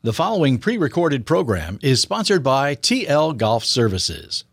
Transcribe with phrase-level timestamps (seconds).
[0.00, 4.44] The following pre recorded program is sponsored by TL Golf Services.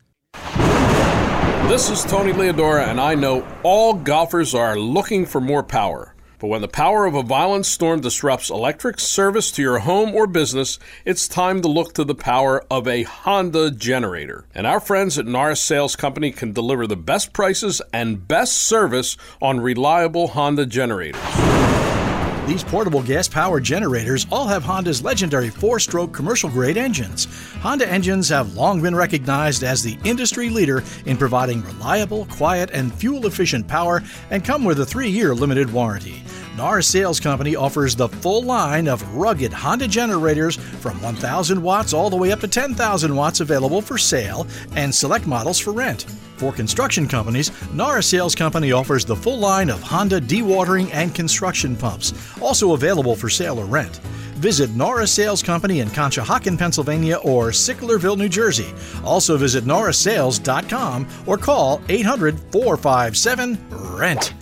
[1.69, 6.15] This is Tony Leodora, and I know all golfers are looking for more power.
[6.39, 10.25] But when the power of a violent storm disrupts electric service to your home or
[10.25, 14.47] business, it's time to look to the power of a Honda generator.
[14.55, 19.15] And our friends at Norris Sales Company can deliver the best prices and best service
[19.43, 21.21] on reliable Honda generators.
[22.45, 27.25] These portable gas powered generators all have Honda's legendary four stroke commercial grade engines.
[27.61, 32.93] Honda engines have long been recognized as the industry leader in providing reliable, quiet, and
[32.93, 36.21] fuel efficient power and come with a three year limited warranty.
[36.55, 42.09] Norris Sales Company offers the full line of rugged Honda generators from 1,000 watts all
[42.09, 46.03] the way up to 10,000 watts available for sale and select models for rent.
[46.37, 51.75] For construction companies, Norris Sales Company offers the full line of Honda dewatering and construction
[51.75, 53.97] pumps, also available for sale or rent.
[54.37, 58.73] Visit Norris Sales Company in Conshohocken, Pennsylvania or Sicklerville, New Jersey.
[59.03, 63.57] Also visit norrissales.com or call 800 457
[63.97, 64.33] RENT.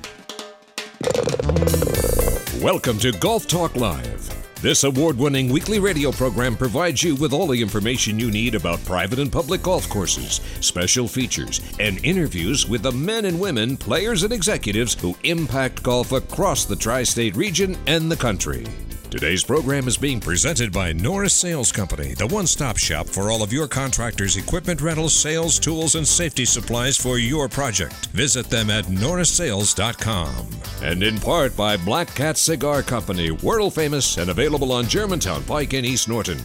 [2.64, 4.62] Welcome to Golf Talk Live.
[4.62, 8.82] This award winning weekly radio program provides you with all the information you need about
[8.86, 14.24] private and public golf courses, special features, and interviews with the men and women, players,
[14.24, 18.66] and executives who impact golf across the tri state region and the country.
[19.14, 23.44] Today's program is being presented by Norris Sales Company, the one stop shop for all
[23.44, 28.08] of your contractors' equipment rentals, sales, tools, and safety supplies for your project.
[28.08, 30.48] Visit them at norrissales.com.
[30.82, 35.76] And in part by Black Cat Cigar Company, world famous and available on Germantown Pike
[35.76, 36.42] in East Norriton.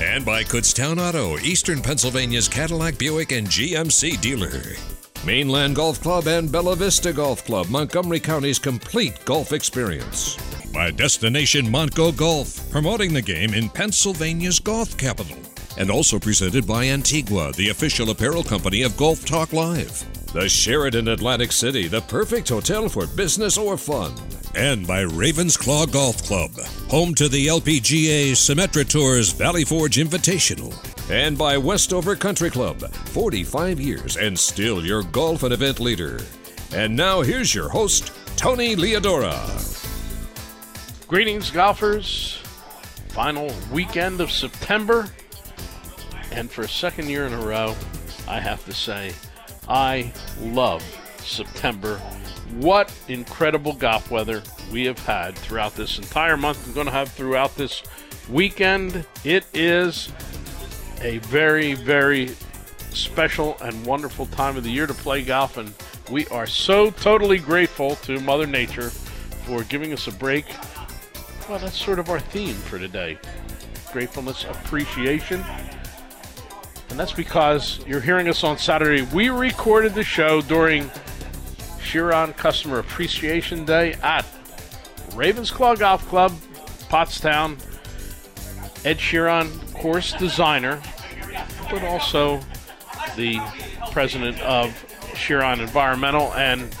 [0.00, 4.62] And by Kutztown Auto, Eastern Pennsylvania's Cadillac, Buick, and GMC dealer.
[5.26, 10.38] Mainland Golf Club and Bella Vista Golf Club, Montgomery County's complete golf experience.
[10.76, 15.38] By Destination Montco Golf, promoting the game in Pennsylvania's golf capital.
[15.78, 20.04] And also presented by Antigua, the official apparel company of Golf Talk Live.
[20.34, 24.12] The Sheraton Atlantic City, the perfect hotel for business or fun.
[24.54, 26.50] And by Ravensclaw Golf Club,
[26.90, 30.74] home to the LPGA Symetra Tours Valley Forge Invitational.
[31.10, 36.20] And by Westover Country Club, 45 years and still your golf and event leader.
[36.74, 39.75] And now here's your host, Tony Leodora.
[41.08, 42.40] Greetings, golfers.
[43.10, 45.06] Final weekend of September.
[46.32, 47.76] And for a second year in a row,
[48.26, 49.12] I have to say,
[49.68, 50.82] I love
[51.18, 51.98] September.
[52.56, 56.66] What incredible golf weather we have had throughout this entire month.
[56.66, 57.84] I'm going to have throughout this
[58.28, 59.06] weekend.
[59.22, 60.12] It is
[61.02, 62.34] a very, very
[62.90, 65.72] special and wonderful time of the year to play golf, and
[66.10, 70.46] we are so totally grateful to Mother Nature for giving us a break
[71.48, 73.18] well, that's sort of our theme for today
[73.92, 75.42] gratefulness, appreciation.
[76.90, 79.02] And that's because you're hearing us on Saturday.
[79.14, 80.90] We recorded the show during
[81.78, 84.26] Shearon Customer Appreciation Day at
[85.10, 86.32] Ravensclaw Golf Club,
[86.90, 87.58] Pottstown.
[88.84, 90.80] Ed Shearon, course designer,
[91.70, 92.40] but also
[93.16, 93.40] the
[93.90, 94.70] president of
[95.14, 96.76] Shearon Environmental and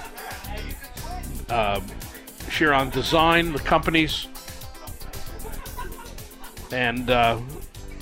[1.48, 1.80] uh,
[2.90, 4.28] Design, the companies
[6.72, 7.40] and uh,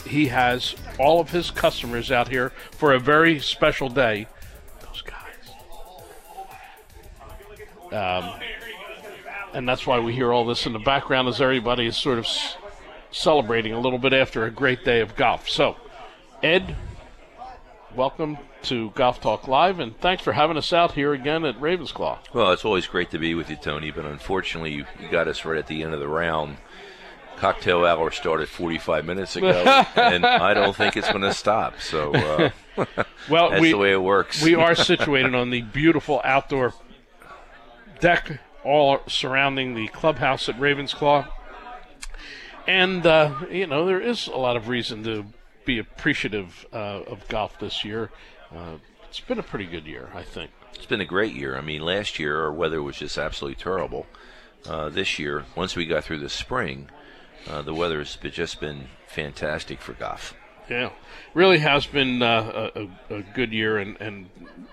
[0.06, 4.26] he has all of his customers out here for a very special day.
[4.80, 5.14] Those guys.
[7.92, 8.40] Um,
[9.52, 12.24] and that's why we hear all this in the background as everybody is sort of
[12.24, 12.56] s-
[13.10, 15.48] celebrating a little bit after a great day of golf.
[15.48, 15.76] So,
[16.42, 16.76] Ed,
[17.94, 22.18] welcome to Golf Talk Live, and thanks for having us out here again at Ravensclaw.
[22.32, 25.44] Well, it's always great to be with you, Tony, but unfortunately, you, you got us
[25.44, 26.56] right at the end of the round
[27.36, 31.80] cocktail hour started 45 minutes ago, and I don't think it's going to stop.
[31.80, 32.50] So, uh,
[33.30, 34.42] well, that's we, the way it works.
[34.42, 36.74] we are situated on the beautiful outdoor
[38.00, 41.28] deck, all surrounding the clubhouse at Ravensclaw,
[42.66, 45.26] and uh, you know there is a lot of reason to
[45.64, 48.10] be appreciative uh, of golf this year.
[48.54, 48.76] Uh,
[49.08, 50.50] it's been a pretty good year, I think.
[50.74, 51.56] It's been a great year.
[51.56, 54.06] I mean, last year our weather was just absolutely terrible.
[54.66, 56.88] Uh, this year, once we got through the spring,
[57.48, 60.34] uh, the weather has just been fantastic for golf.
[60.68, 60.90] Yeah,
[61.34, 64.30] really has been uh, a, a, good year, and, and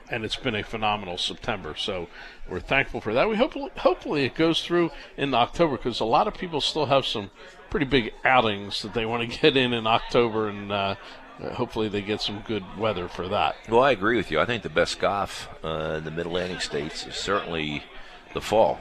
[0.10, 1.76] and it's been a phenomenal September.
[1.76, 2.08] So
[2.48, 3.28] we're thankful for that.
[3.28, 7.06] We hope hopefully it goes through in October because a lot of people still have
[7.06, 7.30] some
[7.70, 10.96] pretty big outings that they want to get in in October, and uh,
[11.54, 13.58] hopefully they get some good weather for that.
[13.68, 14.40] Well, I agree with you.
[14.40, 17.84] I think the best golf uh, in the Mid Atlantic states is certainly
[18.34, 18.80] the fall.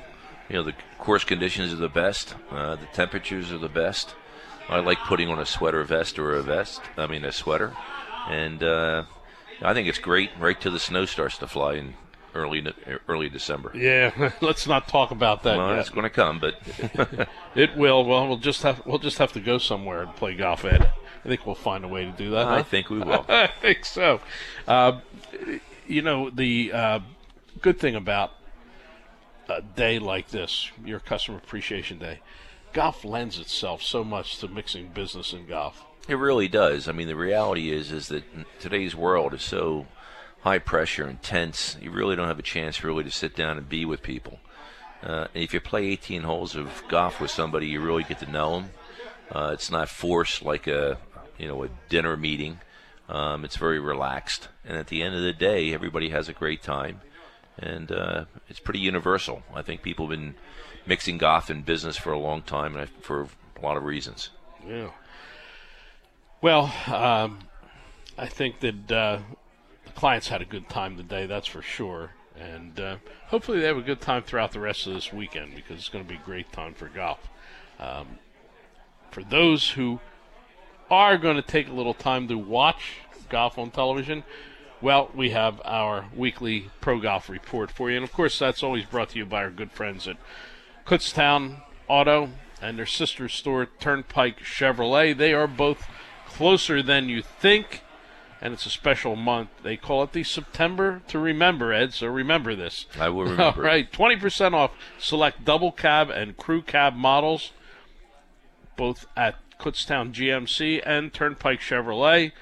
[0.51, 4.17] You know, the course conditions are the best, uh, the temperatures are the best.
[4.69, 6.81] I like putting on a sweater vest or a vest.
[6.97, 7.73] I mean a sweater,
[8.29, 9.05] and uh,
[9.63, 10.31] I think it's great.
[10.39, 11.95] Right till the snow starts to fly in
[12.35, 12.65] early
[13.09, 13.71] early December.
[13.75, 15.57] Yeah, let's not talk about that.
[15.57, 15.79] Well, yet.
[15.79, 16.55] it's going to come, but
[17.55, 18.05] it will.
[18.05, 20.83] Well, we'll just have we'll just have to go somewhere and play golf, Ed.
[21.25, 22.47] I think we'll find a way to do that.
[22.47, 22.63] I huh?
[22.65, 23.25] think we will.
[23.29, 24.21] I think so.
[24.67, 25.01] Uh,
[25.87, 27.01] you know, the uh,
[27.61, 28.33] good thing about
[29.51, 32.21] a day like this, your Customer Appreciation Day,
[32.73, 35.85] golf lends itself so much to mixing business and golf.
[36.09, 36.89] It really does.
[36.89, 38.25] I mean, the reality is is that
[38.59, 39.87] today's world is so
[40.41, 41.77] high pressure, intense.
[41.81, 44.39] You really don't have a chance really to sit down and be with people.
[45.03, 48.31] Uh, and if you play 18 holes of golf with somebody, you really get to
[48.31, 48.71] know them.
[49.31, 50.99] Uh, it's not forced like a
[51.39, 52.59] you know a dinner meeting.
[53.09, 56.63] Um, it's very relaxed, and at the end of the day, everybody has a great
[56.63, 57.01] time,
[57.59, 59.43] and uh, it's pretty universal.
[59.55, 60.35] I think people have been
[60.87, 64.31] mixing golf and business for a long time, and for a lot of reasons.
[64.67, 64.91] Yeah.
[66.43, 67.41] Well, um,
[68.17, 69.19] I think that uh,
[69.85, 72.13] the clients had a good time today, that's for sure.
[72.39, 75.79] And uh, hopefully they have a good time throughout the rest of this weekend because
[75.79, 77.29] it's going to be a great time for golf.
[77.79, 78.19] Um,
[79.11, 80.01] for those who
[80.91, 82.99] are going to take a little time to watch
[83.29, 84.25] golf on television,
[84.81, 87.97] well, we have our weekly pro golf report for you.
[87.97, 90.17] And of course, that's always brought to you by our good friends at
[90.87, 92.31] Kutztown Auto
[92.63, 95.17] and their sister store, Turnpike Chevrolet.
[95.17, 95.87] They are both
[96.27, 97.83] closer than you think,
[98.41, 99.51] and it's a special month.
[99.63, 102.87] They call it the September to Remember, Ed, so remember this.
[102.99, 103.43] I will remember.
[103.61, 107.53] All right, 20% off select double cab and crew cab models,
[108.77, 112.33] both at Kutztown GMC and Turnpike Chevrolet.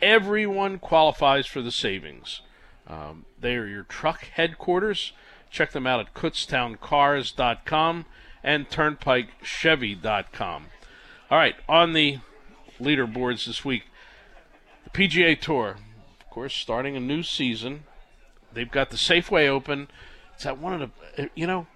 [0.00, 2.42] Everyone qualifies for the savings.
[2.86, 5.12] Um, they are your truck headquarters.
[5.50, 8.04] Check them out at kutztowncars.com
[8.42, 10.66] and turnpikechevy.com.
[11.30, 12.18] All right, on the
[12.78, 13.84] leaderboards this week,
[14.84, 15.76] the PGA Tour,
[16.20, 17.84] of course, starting a new season.
[18.52, 19.88] They've got the Safeway Open.
[20.34, 21.66] It's at one of the, you know,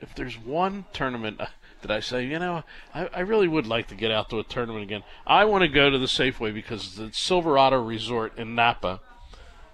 [0.00, 1.46] if there's one tournament uh,
[1.82, 2.62] that I say, you know,
[2.94, 5.02] I, I really would like to get out to a tournament again.
[5.26, 9.00] I want to go to the Safeway because it's the Silverado Resort in Napa,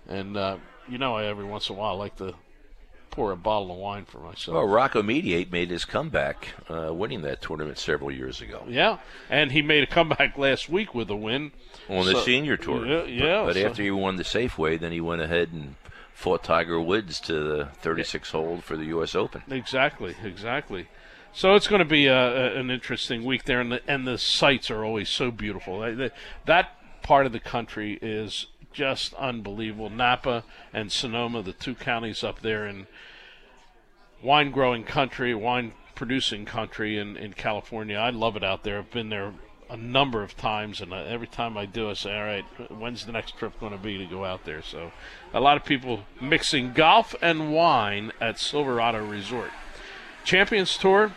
[0.09, 0.57] and uh,
[0.89, 2.35] you know, I every once in a while like to
[3.11, 4.55] pour a bottle of wine for myself.
[4.55, 8.99] Well, Rocco Mediate made his comeback, uh, winning that tournament several years ago Yeah,
[9.31, 11.53] and he made a comeback last week with a win.
[11.89, 12.85] on the senior tour.
[12.85, 15.77] Yeah, yeah, But, but so- after he won the Safeway, then he went ahead and
[16.13, 19.15] fought Tiger Woods to the 36 hole for the U.S.
[19.15, 19.43] Open.
[19.51, 20.89] Exactly, exactly.
[21.33, 24.17] So it's going to be a, a, an interesting week there, and the, and the
[24.19, 25.81] sights are always so beautiful.
[25.81, 26.13] That-
[26.47, 29.89] that- part of the country is just unbelievable.
[29.89, 30.43] Napa
[30.73, 32.89] and Sonoma, the two counties up there in
[34.21, 37.97] wine growing country, wine producing country in, in California.
[37.97, 38.79] I love it out there.
[38.79, 39.33] I've been there
[39.71, 43.07] a number of times, and uh, every time I do, I say, all right, when's
[43.07, 44.63] the next trip going to be to go out there?
[44.63, 44.91] So
[45.33, 49.51] a lot of people mixing golf and wine at Silverado Resort.
[50.27, 51.13] Champions Tour,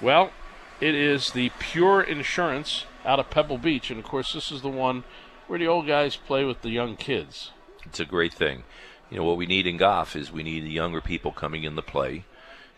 [0.00, 0.32] well,
[0.80, 4.68] it is the Pure Insurance out of Pebble Beach, and of course, this is the
[4.68, 5.04] one
[5.46, 7.52] where the old guys play with the young kids.
[7.86, 8.64] It's a great thing.
[9.10, 11.76] You know, what we need in golf is we need the younger people coming in
[11.76, 12.24] to play.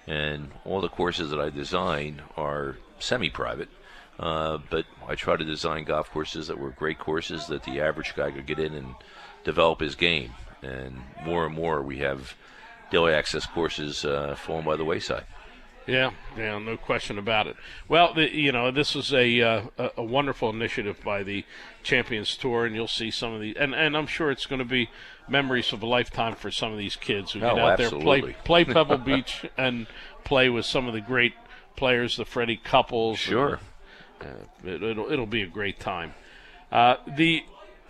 [0.06, 3.70] And all the courses that I design are semi private.
[4.18, 8.14] Uh, but I try to design golf courses that were great courses that the average
[8.14, 8.96] guy could get in and
[9.44, 10.32] develop his game.
[10.60, 12.34] And more and more, we have
[12.90, 15.24] daily access courses uh, falling by the wayside.
[15.90, 17.56] Yeah, yeah, no question about it.
[17.88, 19.62] Well, the, you know, this is a, uh,
[19.96, 21.44] a wonderful initiative by the
[21.82, 24.64] Champions Tour, and you'll see some of the, and, and I'm sure it's going to
[24.64, 24.88] be
[25.28, 28.20] memories of a lifetime for some of these kids who get Oh, out there, play
[28.44, 29.86] play Pebble Beach, and
[30.24, 31.34] play with some of the great
[31.76, 33.18] players, the Freddie Couples.
[33.18, 33.60] and Sure.
[34.20, 34.26] uh,
[34.64, 36.14] it, it'll it'll be a great time.
[36.70, 37.42] Uh, the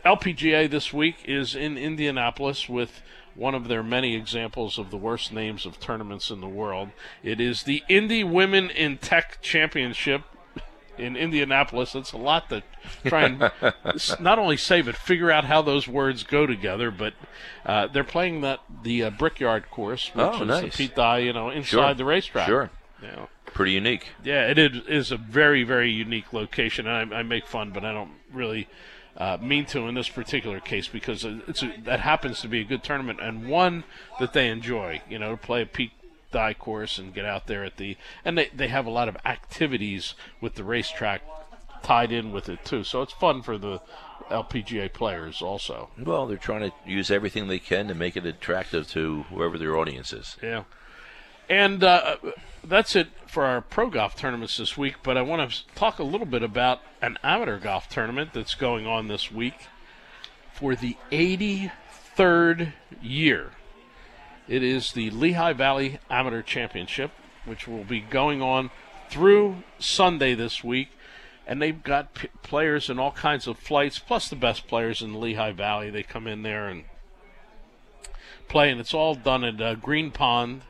[0.04, 3.02] LPGA this week is in Indianapolis with
[3.34, 6.90] one of their many examples of the worst names of tournaments in the world.
[7.22, 10.22] It is the Indy Women in Tech Championship
[10.98, 11.94] in Indianapolis.
[11.94, 12.62] It's a lot to
[13.04, 13.40] try and
[14.20, 16.90] not only say but figure out how those words go together.
[16.90, 17.14] But
[17.64, 20.62] uh, they're playing that the uh, Brickyard course, which Oh, is nice.
[20.64, 21.94] the Pete Dye, you know, inside Sure.
[21.94, 22.48] the racetrack.
[22.48, 22.70] Sure.
[23.02, 23.26] Yeah.
[23.46, 24.08] Pretty unique.
[24.22, 26.86] Yeah, it is, is a very, very unique location.
[26.86, 28.68] And I, I make fun, but I don't really
[29.20, 32.64] uh, mean to in this particular case because it's a, that happens to be a
[32.64, 33.84] good tournament and one
[34.18, 35.02] that they enjoy.
[35.08, 35.92] You know, to play a Pete
[36.32, 39.16] Dye course and get out there at the and they they have a lot of
[39.26, 41.22] activities with the racetrack
[41.82, 42.82] tied in with it too.
[42.82, 43.80] So it's fun for the
[44.30, 45.90] LPGA players also.
[45.98, 49.76] Well, they're trying to use everything they can to make it attractive to whoever their
[49.76, 50.36] audience is.
[50.42, 50.64] Yeah.
[51.50, 52.16] And uh,
[52.62, 54.94] that's it for our pro golf tournaments this week.
[55.02, 58.86] But I want to talk a little bit about an amateur golf tournament that's going
[58.86, 59.66] on this week
[60.54, 63.50] for the 83rd year.
[64.46, 67.10] It is the Lehigh Valley Amateur Championship,
[67.44, 68.70] which will be going on
[69.08, 70.90] through Sunday this week.
[71.48, 75.12] And they've got p- players in all kinds of flights, plus the best players in
[75.12, 75.90] the Lehigh Valley.
[75.90, 76.84] They come in there and
[78.46, 80.62] play, and it's all done at uh, Green Pond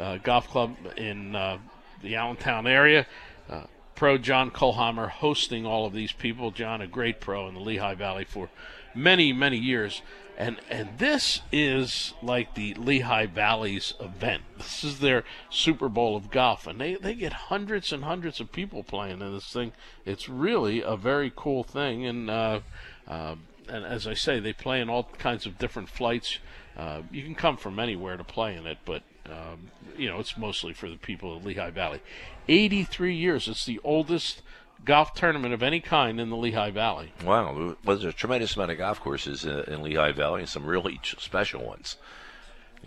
[0.00, 1.58] uh, Golf Club in uh,
[2.02, 3.06] the Allentown area.
[3.48, 3.64] Uh,
[3.94, 6.50] pro John Kohlhammer hosting all of these people.
[6.50, 8.48] John, a great pro in the Lehigh Valley for
[8.94, 10.02] many, many years.
[10.38, 14.42] And, and this is like the Lehigh Valley's event.
[14.56, 18.50] This is their Super Bowl of golf, and they, they get hundreds and hundreds of
[18.50, 19.72] people playing in this thing.
[20.06, 22.60] It's really a very cool thing, and uh,
[23.06, 23.34] uh,
[23.68, 26.38] and as I say, they play in all kinds of different flights.
[26.74, 29.02] Uh, you can come from anywhere to play in it, but
[29.32, 32.00] um, you know it's mostly for the people of Lehigh Valley.
[32.48, 33.48] 83 years.
[33.48, 34.42] It's the oldest
[34.84, 37.12] golf tournament of any kind in the Lehigh Valley.
[37.24, 40.64] Wow, well, there's a tremendous amount of golf courses uh, in Lehigh Valley, and some
[40.66, 41.96] really special ones.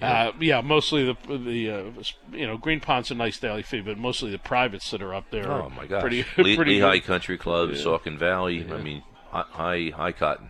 [0.02, 1.84] Uh, yeah, mostly the the uh,
[2.32, 5.30] you know Green Pond's a nice daily fee, but mostly the privates that are up
[5.30, 5.52] there.
[5.52, 7.04] Oh my gosh, pretty Le- pretty Lehigh good.
[7.04, 7.76] Country Club, Yeah.
[7.78, 8.66] Saucon Valley.
[8.68, 8.74] Yeah.
[8.74, 10.50] I mean, high high cotton.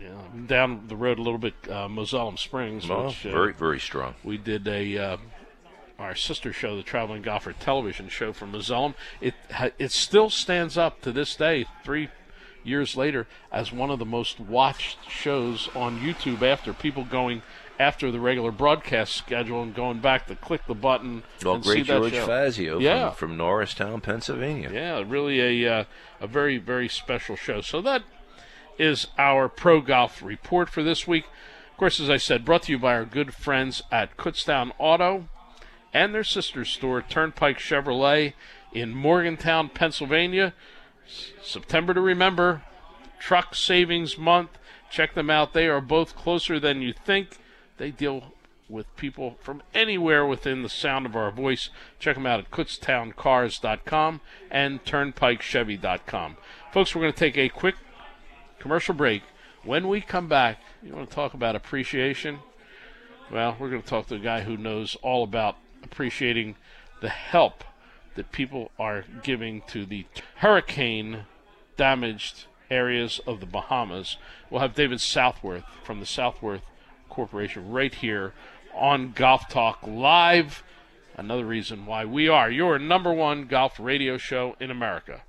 [0.00, 0.08] Yeah,
[0.46, 1.88] down the road a little bit, uh,
[2.36, 4.14] Springs, Well, which uh, very very strong.
[4.22, 5.16] we did a uh,
[5.98, 8.94] our sister show, the Traveling Golfer television show from Moselem.
[9.20, 9.34] It
[9.78, 12.08] it still stands up to this day, three
[12.64, 16.42] years later, as one of the most watched shows on YouTube.
[16.42, 17.42] After people going
[17.78, 21.70] after the regular broadcast schedule and going back to click the button Well, and see
[21.74, 22.26] great that George show.
[22.26, 23.10] Fazio Yeah.
[23.10, 24.70] from, from Norristown, Pennsylvania.
[24.72, 25.84] Yeah, really a uh,
[26.20, 27.60] a very very special show.
[27.60, 28.02] So that
[28.78, 31.24] is our pro golf report for this week.
[31.70, 35.28] Of course, as I said, brought to you by our good friends at Kutztown Auto
[35.92, 38.34] and their sister store, Turnpike Chevrolet,
[38.72, 40.54] in Morgantown, Pennsylvania.
[41.06, 42.62] S- September to remember,
[43.18, 44.50] Truck Savings Month.
[44.90, 45.52] Check them out.
[45.52, 47.38] They are both closer than you think.
[47.78, 48.32] They deal
[48.68, 51.70] with people from anywhere within the sound of our voice.
[51.98, 56.36] Check them out at kutztowncars.com and turnpikechevy.com.
[56.72, 57.76] Folks, we're going to take a quick
[58.66, 59.22] commercial break.
[59.62, 62.40] When we come back, you want to talk about appreciation?
[63.30, 66.56] Well, we're going to talk to a guy who knows all about appreciating
[67.00, 67.62] the help
[68.16, 70.06] that people are giving to the
[70.38, 71.26] hurricane
[71.76, 74.16] damaged areas of the Bahamas.
[74.50, 76.62] We'll have David Southworth from the Southworth
[77.08, 78.32] Corporation right here
[78.74, 80.64] on Golf Talk Live.
[81.16, 85.22] Another reason why we are your number one golf radio show in America.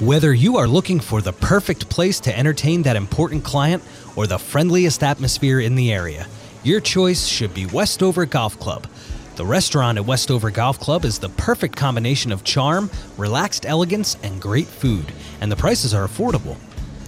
[0.00, 3.82] Whether you are looking for the perfect place to entertain that important client
[4.14, 6.26] or the friendliest atmosphere in the area,
[6.62, 8.86] your choice should be Westover Golf Club.
[9.36, 14.38] The restaurant at Westover Golf Club is the perfect combination of charm, relaxed elegance, and
[14.38, 16.58] great food, and the prices are affordable.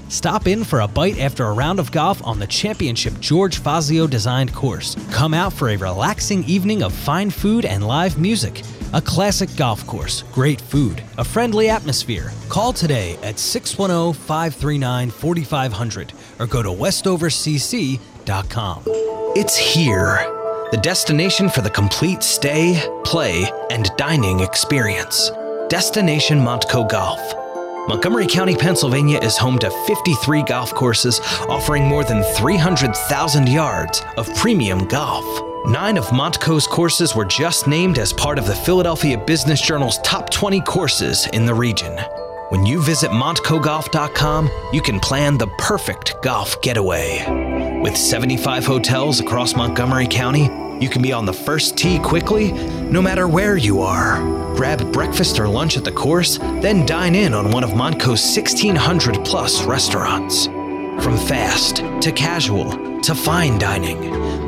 [0.09, 4.07] Stop in for a bite after a round of golf on the championship George Fazio
[4.07, 4.97] designed course.
[5.11, 8.63] Come out for a relaxing evening of fine food and live music.
[8.95, 12.33] A classic golf course, great food, a friendly atmosphere.
[12.49, 18.83] Call today at 610 539 4500 or go to westovercc.com.
[19.37, 20.17] It's here,
[20.71, 25.31] the destination for the complete stay, play, and dining experience.
[25.69, 27.35] Destination Montco Golf.
[27.89, 34.33] Montgomery County, Pennsylvania is home to 53 golf courses offering more than 300,000 yards of
[34.35, 35.25] premium golf.
[35.65, 40.29] Nine of Montco's courses were just named as part of the Philadelphia Business Journal's top
[40.29, 41.99] 20 courses in the region.
[42.51, 47.58] When you visit montcogolf.com, you can plan the perfect golf getaway.
[47.81, 53.01] With 75 hotels across Montgomery County, you can be on the first tee quickly, no
[53.01, 54.19] matter where you are.
[54.57, 59.25] Grab breakfast or lunch at the course, then dine in on one of Montco's 1,600
[59.25, 60.47] plus restaurants.
[60.47, 63.99] From fast to casual to fine dining,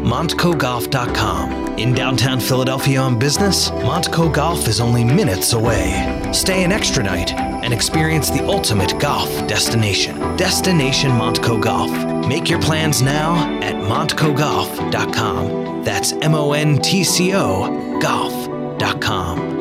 [0.05, 1.79] MontcoGolf.com.
[1.79, 6.29] In downtown Philadelphia on business, Montco Golf is only minutes away.
[6.35, 10.19] Stay an extra night and experience the ultimate golf destination.
[10.37, 11.91] Destination Montco Golf.
[12.29, 15.83] Make your plans now at MontcoGolf.com.
[15.83, 19.60] That's M O N T C O Golf.com.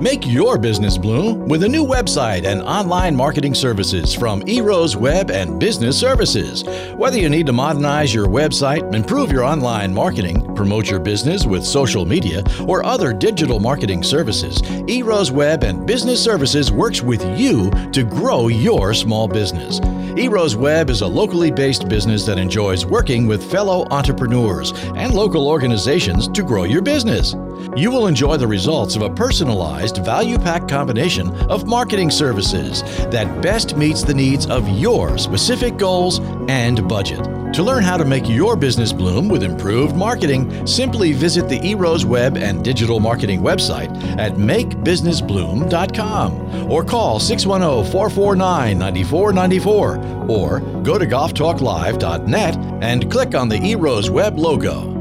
[0.00, 5.30] Make your business bloom with a new website and online marketing services from eRose Web
[5.30, 6.64] and Business Services.
[6.96, 11.64] Whether you need to modernize your website, improve your online marketing, promote your business with
[11.64, 17.70] social media, or other digital marketing services, eRose Web and Business Services works with you
[17.92, 19.80] to grow your small business.
[19.80, 25.48] eRose Web is a locally based business that enjoys working with fellow entrepreneurs and local
[25.48, 27.34] organizations to grow your business.
[27.76, 33.42] You will enjoy the results of a personalized, value packed combination of marketing services that
[33.42, 37.24] best meets the needs of your specific goals and budget.
[37.54, 42.04] To learn how to make your business bloom with improved marketing, simply visit the eRose
[42.04, 51.06] Web and Digital Marketing website at makebusinessbloom.com or call 610 449 9494 or go to
[51.06, 54.95] golftalklive.net and click on the eRose Web logo.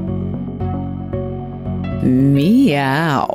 [2.06, 3.28] Meow.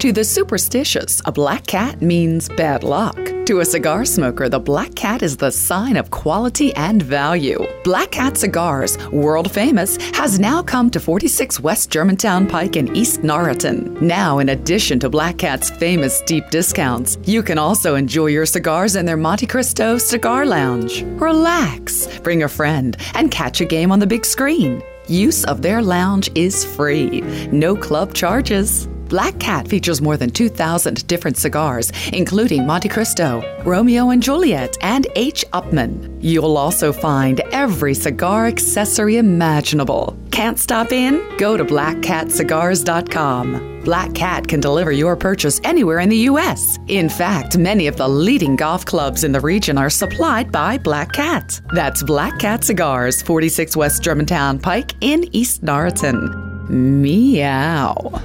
[0.00, 3.16] To the superstitious, a black cat means bad luck.
[3.46, 7.66] To a cigar smoker, the black cat is the sign of quality and value.
[7.84, 13.22] Black Cat Cigars, world famous, has now come to 46 West Germantown Pike in East
[13.22, 13.98] Norriton.
[14.02, 18.94] Now, in addition to Black Cat's famous deep discounts, you can also enjoy your cigars
[18.94, 21.02] in their Monte Cristo Cigar Lounge.
[21.18, 24.82] Relax, bring a friend, and catch a game on the big screen.
[25.08, 28.86] Use of their lounge is free, no club charges.
[29.08, 35.06] Black Cat features more than 2,000 different cigars, including Monte Cristo, Romeo and Juliet, and
[35.16, 35.44] H.
[35.52, 36.18] Upmann.
[36.20, 40.16] You'll also find every cigar accessory imaginable.
[40.30, 41.22] Can't stop in?
[41.38, 43.80] Go to blackcatcigars.com.
[43.84, 46.78] Black Cat can deliver your purchase anywhere in the U.S.
[46.88, 51.12] In fact, many of the leading golf clubs in the region are supplied by Black
[51.12, 51.58] Cat.
[51.72, 56.68] That's Black Cat Cigars, 46 West Germantown Pike in East Norriton.
[56.68, 58.20] Meow.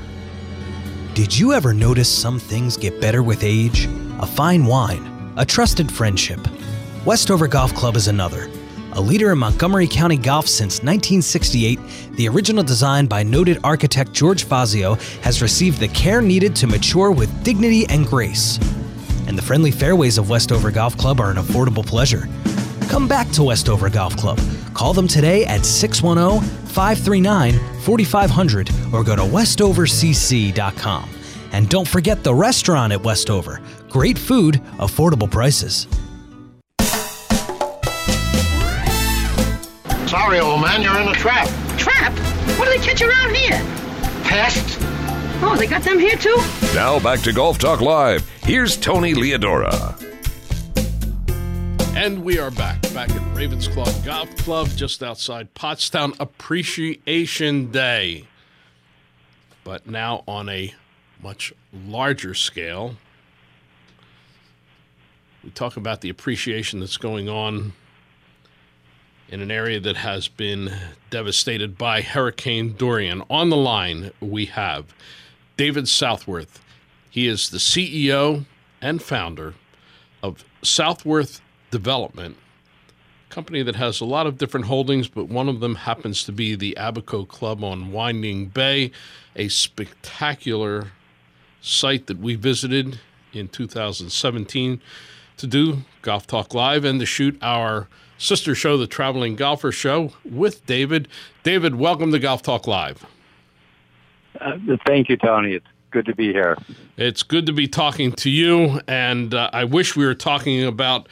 [1.14, 3.88] Did you ever notice some things get better with age?
[4.18, 6.40] A fine wine, a trusted friendship.
[7.06, 8.50] Westover Golf Club is another.
[8.94, 11.80] A leader in Montgomery County golf since 1968,
[12.14, 17.12] the original design by noted architect George Fazio has received the care needed to mature
[17.12, 18.58] with dignity and grace.
[19.28, 22.28] And the friendly fairways of Westover Golf Club are an affordable pleasure.
[22.94, 24.40] Come back to Westover Golf Club.
[24.76, 31.10] Call them today at 610 539 4500 or go to westovercc.com.
[31.54, 33.64] And don't forget the restaurant at Westover.
[33.90, 35.88] Great food, affordable prices.
[40.08, 41.48] Sorry, old man, you're in a trap.
[41.80, 42.14] Trap?
[42.60, 43.60] What do they catch around here?
[44.24, 44.78] Pests?
[45.42, 46.38] Oh, they got them here too?
[46.76, 48.30] Now back to Golf Talk Live.
[48.44, 50.13] Here's Tony Leodora.
[51.96, 58.28] And we are back, back at Ravensclaw Golf Club just outside Pottstown Appreciation Day.
[59.64, 60.74] But now on a
[61.22, 62.96] much larger scale.
[65.44, 67.74] We talk about the appreciation that's going on
[69.30, 70.74] in an area that has been
[71.12, 73.22] devastated by Hurricane Dorian.
[73.30, 74.96] On the line, we have
[75.58, 76.60] David Southworth.
[77.12, 78.46] He is the CEO
[78.82, 79.54] and founder
[80.24, 81.40] of Southworth
[81.74, 82.38] Development,
[83.32, 86.54] company that has a lot of different holdings, but one of them happens to be
[86.54, 88.92] the Abaco Club on Winding Bay,
[89.36, 90.92] a spectacular
[91.62, 93.00] site that we visited
[93.34, 94.82] in 2017
[95.38, 97.88] to do Golf Talk Live and to shoot our
[98.20, 101.08] sister show, the Traveling Golfer Show, with David.
[101.42, 103.04] David, welcome to Golf Talk Live.
[104.40, 105.54] Uh, thank you, Tony.
[105.54, 106.56] It's good to be here.
[106.98, 111.10] It's good to be talking to you, and uh, I wish we were talking about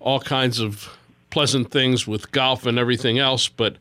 [0.00, 0.96] all kinds of
[1.30, 3.76] pleasant things with golf and everything else, but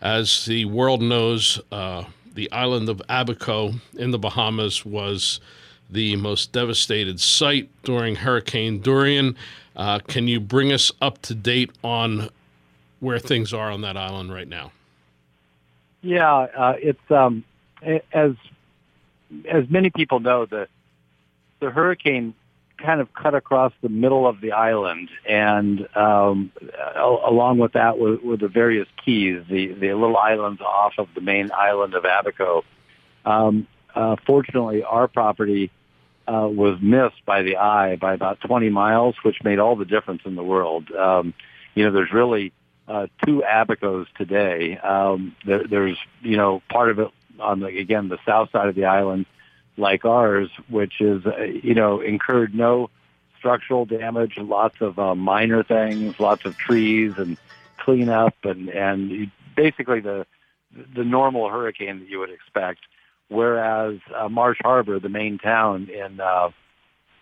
[0.00, 2.04] as the world knows, uh,
[2.34, 5.40] the island of Abaco in the Bahamas was
[5.90, 9.36] the most devastated site during Hurricane Dorian.
[9.76, 12.28] Uh, can you bring us up to date on
[13.00, 14.72] where things are on that island right now?
[16.02, 17.44] Yeah, uh, it's um,
[18.12, 18.32] as
[19.48, 20.68] as many people know the
[21.60, 22.34] the hurricane
[22.78, 26.52] kind of cut across the middle of the island, and um,
[26.96, 31.20] along with that were, were, the various keys, the the little islands off of the
[31.20, 32.64] main island of Abaco.
[33.24, 35.70] Um, uh, fortunately, our property
[36.28, 40.22] uh, was missed by the eye by about 20 miles, which made all the difference
[40.24, 40.90] in the world.
[40.92, 41.34] Um,
[41.74, 42.52] you know, there's really
[42.86, 44.76] uh, two Abacos today.
[44.78, 47.08] Um, there, there's, you know, part of it
[47.40, 49.26] on the, again, the south side of the island,
[49.78, 52.90] like ours, which is, uh, you know, incurred no
[53.38, 57.36] structural damage, lots of uh, minor things, lots of trees and
[57.78, 60.26] cleanup and, and basically the,
[60.94, 62.80] the normal hurricane that you would expect
[63.28, 66.50] whereas uh, Marsh Harbor, the main town in uh,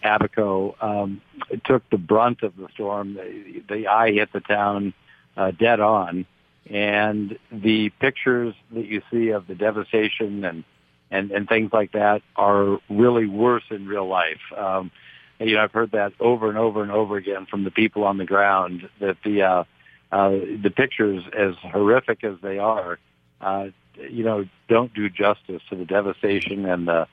[0.02, 1.20] Abaco um,
[1.64, 3.14] took the brunt of the storm.
[3.14, 4.94] The, the eye hit the town
[5.36, 6.26] uh, dead on,
[6.70, 10.64] and the pictures that you see of the devastation and
[11.10, 14.40] and and things like that are really worse in real life.
[14.56, 14.90] Um,
[15.38, 18.16] you know, I've heard that over and over and over again from the people on
[18.18, 19.64] the ground that the uh,
[20.12, 22.98] uh, the pictures, as horrific as they are,
[23.40, 23.68] uh,
[24.08, 27.06] you know, don't do justice to the devastation and the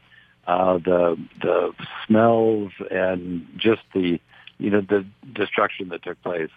[0.47, 1.73] uh, the the
[2.05, 4.19] smells and just the
[4.57, 6.51] you know the destruction that took place.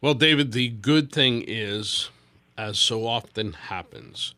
[0.00, 2.10] Well, David, the good thing is,
[2.56, 4.34] as so often happens,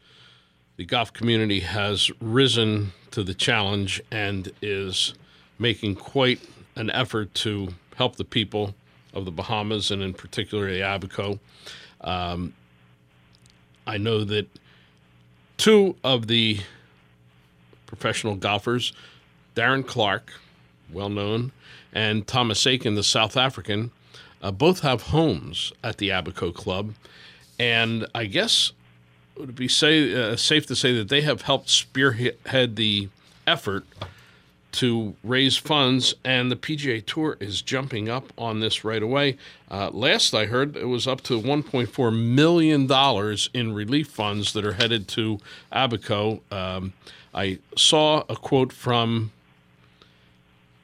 [0.78, 5.12] the golf community has risen to the challenge and is
[5.58, 6.40] making quite
[6.76, 8.74] an effort to help the people
[9.12, 11.40] of the Bahamas and, in particular, the Abaco.
[12.00, 12.54] Um,
[13.88, 14.46] I know that
[15.56, 16.60] two of the
[17.86, 18.92] professional golfers,
[19.56, 20.32] Darren Clarke,
[20.92, 21.50] well known,
[21.92, 23.90] and Thomas Aiken, the South African,
[24.42, 26.94] uh, both have homes at the Abaco Club.
[27.58, 28.70] And I guess
[29.38, 33.08] it would be say, uh, safe to say that they have helped spearhead the
[33.46, 33.84] effort
[34.72, 39.38] to raise funds, and the PGA Tour is jumping up on this right away.
[39.70, 42.88] Uh, last I heard, it was up to $1.4 million
[43.54, 45.38] in relief funds that are headed to
[45.72, 46.40] Abaco.
[46.50, 46.92] Um,
[47.32, 49.32] I saw a quote from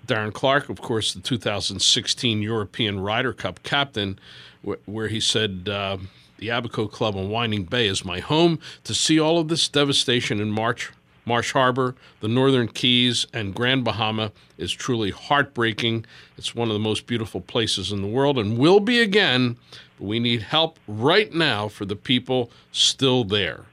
[0.06, 4.18] Darren Clarke, of course, the 2016 European Ryder Cup captain,
[4.66, 5.98] wh- where he said, uh,
[6.38, 8.58] The Abaco Club in Winding Bay is my home.
[8.84, 10.90] To see all of this devastation in March,
[11.26, 16.04] Marsh Harbor, the Northern Keys, and Grand Bahama is truly heartbreaking.
[16.36, 19.56] It's one of the most beautiful places in the world and will be again,
[19.98, 23.64] but we need help right now for the people still there.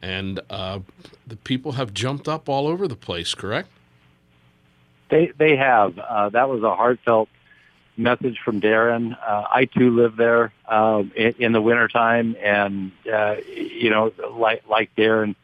[0.00, 0.80] And uh,
[1.26, 3.68] the people have jumped up all over the place, correct?
[5.10, 5.98] They they have.
[5.98, 7.28] Uh, that was a heartfelt
[7.96, 9.16] message from Darren.
[9.26, 14.64] Uh, I too live there um, in, in the wintertime, and uh, you know, like
[14.68, 15.34] like Darren,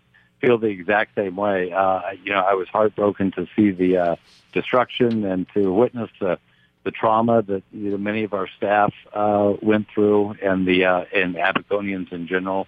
[0.41, 1.73] feel the exact same way.
[1.73, 4.17] Uh, you know, I was heartbroken to see the uh,
[4.53, 6.39] destruction and to witness the
[6.85, 11.05] the trauma that you know, many of our staff uh, went through, and the uh,
[11.15, 12.67] and Abaconians in general.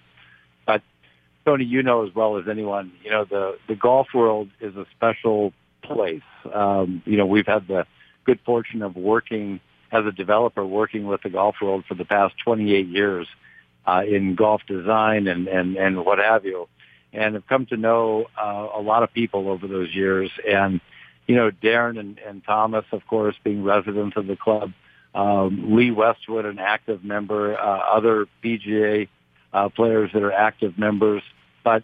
[0.65, 0.81] But
[1.45, 4.85] Tony, you know as well as anyone, you know the the golf world is a
[4.95, 6.21] special place.
[6.53, 7.87] Um, you know, we've had the
[8.25, 9.59] good fortune of working
[9.91, 13.27] as a developer, working with the golf world for the past 28 years
[13.85, 16.67] uh, in golf design and, and, and what have you.
[17.13, 20.31] And have come to know uh, a lot of people over those years.
[20.49, 20.79] And,
[21.27, 24.71] you know, Darren and, and Thomas, of course, being residents of the club,
[25.13, 29.09] um, Lee Westwood, an active member, uh, other PGA
[29.51, 31.21] uh, players that are active members.
[31.65, 31.83] But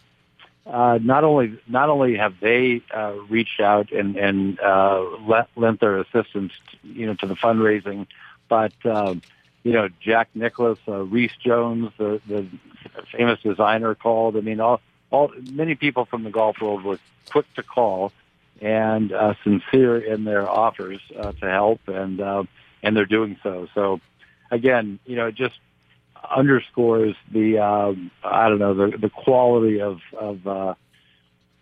[0.68, 5.80] uh, not only not only have they uh, reached out and and uh, let, lent
[5.80, 6.52] their assistance,
[6.82, 8.06] you know, to the fundraising,
[8.48, 9.22] but um,
[9.62, 12.46] you know, Jack Nicklaus, uh, Rees Jones, the the
[13.12, 14.36] famous designer, called.
[14.36, 16.98] I mean, all all many people from the golf world were
[17.30, 18.12] quick to call
[18.60, 22.44] and uh, sincere in their offers uh, to help, and uh,
[22.82, 23.68] and they're doing so.
[23.74, 24.00] So,
[24.50, 25.58] again, you know, just
[26.30, 30.74] underscores the um, I don't know the the quality of of uh,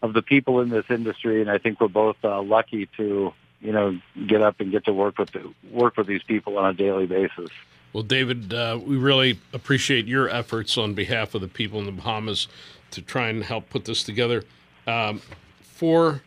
[0.02, 3.72] of the people in this industry, and I think we're both uh, lucky to you
[3.72, 6.74] know get up and get to work with the, work with these people on a
[6.74, 7.50] daily basis.
[7.92, 11.92] Well, David, uh, we really appreciate your efforts on behalf of the people in the
[11.92, 12.46] Bahamas
[12.90, 14.44] to try and help put this together.
[14.86, 15.22] Um,
[15.62, 16.22] for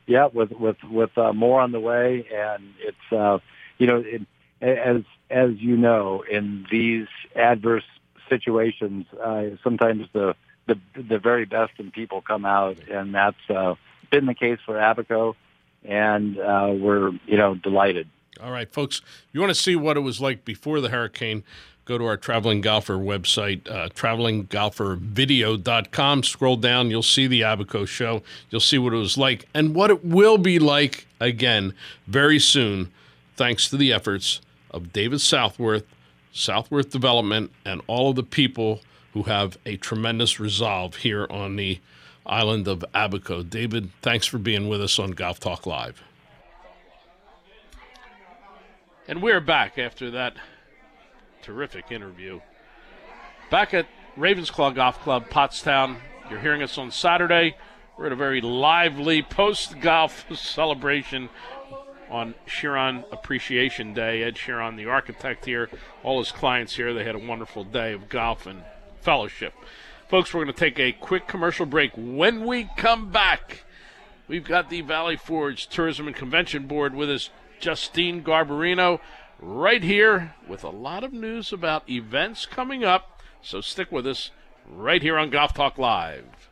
[0.05, 3.39] Yeah, with with with uh, more on the way, and it's uh,
[3.77, 4.21] you know it,
[4.61, 7.83] as as you know in these adverse
[8.29, 10.35] situations, uh, sometimes the
[10.67, 13.75] the the very best in people come out, and that's uh,
[14.09, 15.35] been the case for Abaco,
[15.83, 18.07] and uh, we're you know delighted.
[18.41, 19.01] All right, folks,
[19.33, 21.43] you want to see what it was like before the hurricane,
[21.85, 26.23] go to our Traveling Golfer website, uh, travelinggolfervideo.com.
[26.23, 28.23] Scroll down, you'll see the Abaco show.
[28.49, 31.75] You'll see what it was like and what it will be like again
[32.07, 32.91] very soon,
[33.35, 35.85] thanks to the efforts of David Southworth,
[36.33, 38.81] Southworth Development, and all of the people
[39.13, 41.79] who have a tremendous resolve here on the
[42.25, 43.43] island of Abaco.
[43.43, 46.01] David, thanks for being with us on Golf Talk Live.
[49.07, 50.35] And we're back after that
[51.41, 52.39] terrific interview.
[53.49, 55.97] Back at Ravensclaw Golf Club, Pottstown.
[56.29, 57.57] You're hearing us on Saturday.
[57.97, 61.29] We're at a very lively post golf celebration
[62.11, 64.21] on Shearon Appreciation Day.
[64.21, 65.69] Ed Shearon, the architect here,
[66.03, 68.63] all his clients here, they had a wonderful day of golf and
[68.99, 69.53] fellowship.
[70.09, 71.93] Folks, we're going to take a quick commercial break.
[71.95, 73.63] When we come back,
[74.27, 77.29] we've got the Valley Forge Tourism and Convention Board with us,
[77.61, 78.99] Justine Garbarino,
[79.39, 83.21] right here with a lot of news about events coming up.
[83.41, 84.31] So stick with us
[84.69, 86.50] right here on Golf Talk Live.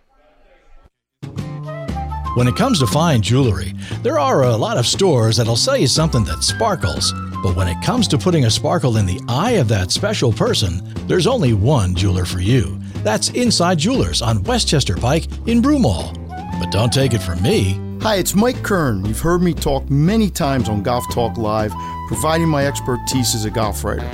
[2.36, 5.88] When it comes to fine jewelry, there are a lot of stores that'll sell you
[5.88, 7.12] something that sparkles.
[7.42, 10.82] But when it comes to putting a sparkle in the eye of that special person,
[11.08, 12.80] there's only one jeweler for you.
[13.04, 16.14] That's Inside Jewelers on Westchester Pike in Broomall.
[16.60, 17.80] But don't take it from me.
[18.02, 19.04] Hi, it's Mike Kern.
[19.06, 21.74] You've heard me talk many times on Golf Talk Live,
[22.08, 24.08] providing my expertise as a golf writer.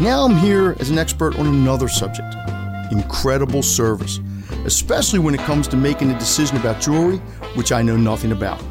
[0.00, 2.34] Now I'm here as an expert on another subject
[2.90, 4.20] incredible service,
[4.68, 7.16] especially when it comes to making a decision about jewelry,
[7.56, 8.62] which I know nothing about.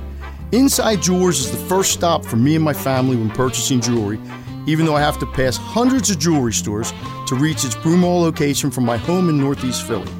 [0.51, 4.19] Inside Jewelers is the first stop for me and my family when purchasing jewelry,
[4.67, 6.93] even though I have to pass hundreds of jewelry stores
[7.25, 10.11] to reach its Broomall location from my home in Northeast Philly.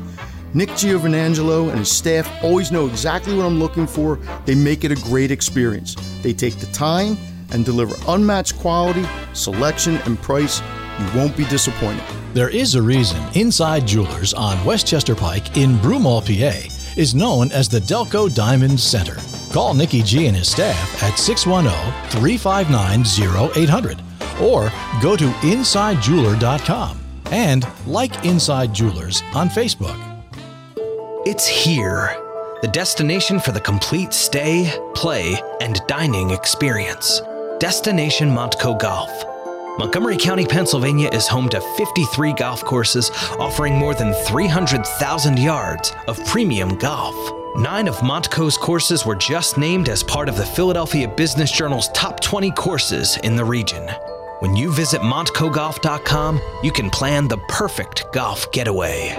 [0.56, 4.16] Nick Giovanangelo and his staff always know exactly what I'm looking for.
[4.46, 5.96] They make it a great experience.
[6.24, 7.18] They take the time
[7.52, 10.60] and deliver unmatched quality, selection, and price.
[11.00, 12.04] You won't be disappointed.
[12.34, 17.70] There is a reason Inside Jewelers on Westchester Pike in Broomall, PA is known as
[17.70, 19.18] the Delco Diamond Center.
[19.54, 21.72] Call Nikki G and his staff at 610
[22.10, 24.02] 359 0800
[24.42, 27.00] or go to InsideJeweler.com
[27.32, 30.04] and like Inside Jewelers on Facebook.
[31.26, 32.16] It's here,
[32.62, 37.22] the destination for the complete stay, play, and dining experience.
[37.60, 39.37] Destination Montco Golf.
[39.78, 46.24] Montgomery County, Pennsylvania is home to 53 golf courses offering more than 300,000 yards of
[46.26, 47.16] premium golf.
[47.58, 52.20] Nine of Montco's courses were just named as part of the Philadelphia Business Journal's top
[52.20, 53.88] 20 courses in the region.
[54.40, 59.16] When you visit MontcoGolf.com, you can plan the perfect golf getaway.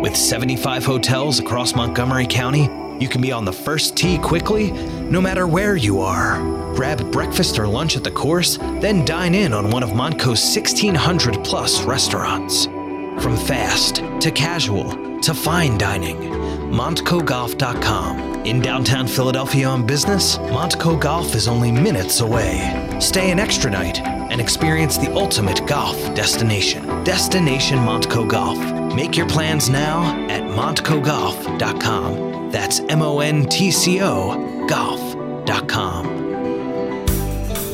[0.00, 2.68] With 75 hotels across Montgomery County,
[3.00, 4.70] you can be on the first tee quickly,
[5.10, 6.38] no matter where you are.
[6.74, 11.42] Grab breakfast or lunch at the course, then dine in on one of Montco's 1,600
[11.44, 12.66] plus restaurants.
[13.22, 16.18] From fast to casual to fine dining,
[16.70, 18.44] MontcoGolf.com.
[18.44, 22.96] In downtown Philadelphia on business, Montco Golf is only minutes away.
[23.00, 26.84] Stay an extra night and experience the ultimate golf destination.
[27.04, 28.58] Destination Montco Golf.
[28.94, 32.35] Make your plans now at montcogolf.com.
[32.50, 36.16] That's M O N T C O golf.com.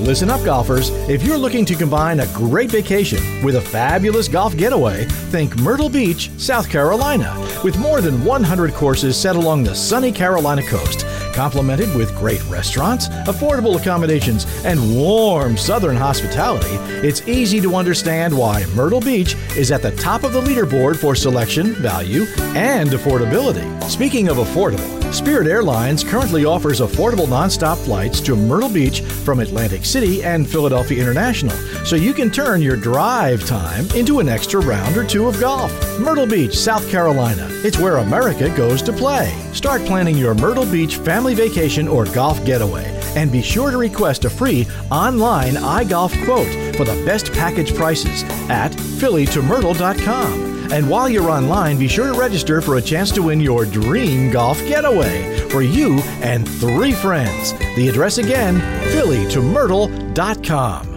[0.05, 0.91] Listen up, golfers.
[1.09, 5.89] If you're looking to combine a great vacation with a fabulous golf getaway, think Myrtle
[5.89, 7.33] Beach, South Carolina.
[7.63, 13.09] With more than 100 courses set along the sunny Carolina coast, complemented with great restaurants,
[13.27, 19.83] affordable accommodations, and warm southern hospitality, it's easy to understand why Myrtle Beach is at
[19.83, 23.83] the top of the leaderboard for selection, value, and affordability.
[23.85, 29.85] Speaking of affordable, Spirit Airlines currently offers affordable nonstop flights to Myrtle Beach from Atlantic
[29.85, 34.97] City and Philadelphia International, so you can turn your drive time into an extra round
[34.97, 35.71] or two of golf.
[35.99, 37.47] Myrtle Beach, South Carolina.
[37.63, 39.39] It's where America goes to play.
[39.53, 42.85] Start planning your Myrtle Beach family vacation or golf getaway,
[43.17, 48.25] and be sure to request a free online iGolf quote for the best package prices
[48.51, 50.53] at phillytomyrtle.com.
[50.73, 54.31] And while you're online, be sure to register for a chance to win your dream
[54.31, 55.39] golf getaway.
[55.53, 57.53] for you and three friends.
[57.77, 58.59] The address again,
[58.93, 60.02] phillytomyrtle.com.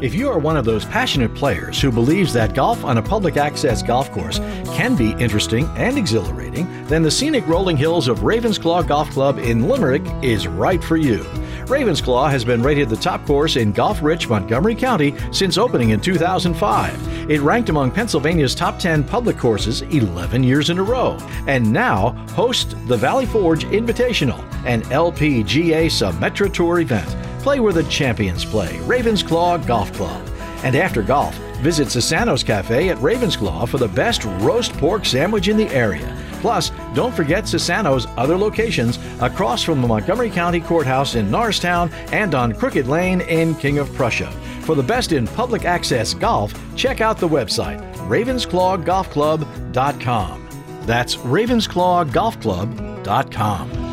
[0.02, 3.38] If you are one of those passionate players who believes that golf on a public
[3.38, 4.40] access golf course
[4.76, 9.70] can be interesting and exhilarating, then the scenic rolling hills of Ravensclaw Golf Club in
[9.70, 11.20] Limerick is right for you.
[11.66, 16.02] Ravensclaw has been rated the top course in golf rich Montgomery County since opening in
[16.02, 17.32] 2005.
[17.32, 22.10] It ranked among Pennsylvania's top 10 public courses 11 years in a row, and now
[22.32, 27.25] hosts the Valley Forge Invitational, an LPGA Symetra Tour event.
[27.46, 30.28] Play where the champions play, Ravensclaw Golf Club.
[30.64, 35.56] And after golf, visit Sassano's Cafe at Ravensclaw for the best roast pork sandwich in
[35.56, 36.18] the area.
[36.42, 42.34] Plus, don't forget Sassano's other locations across from the Montgomery County Courthouse in Norristown and
[42.34, 44.32] on Crooked Lane in King of Prussia.
[44.62, 50.50] For the best in public access golf, check out the website ravensclawgolfclub.com.
[50.88, 53.85] That's ravensclawgolfclub.com.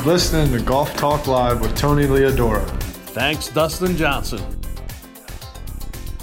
[0.00, 2.66] You're listening to Golf Talk Live with Tony Leodora.
[3.10, 4.40] Thanks, Dustin Johnson.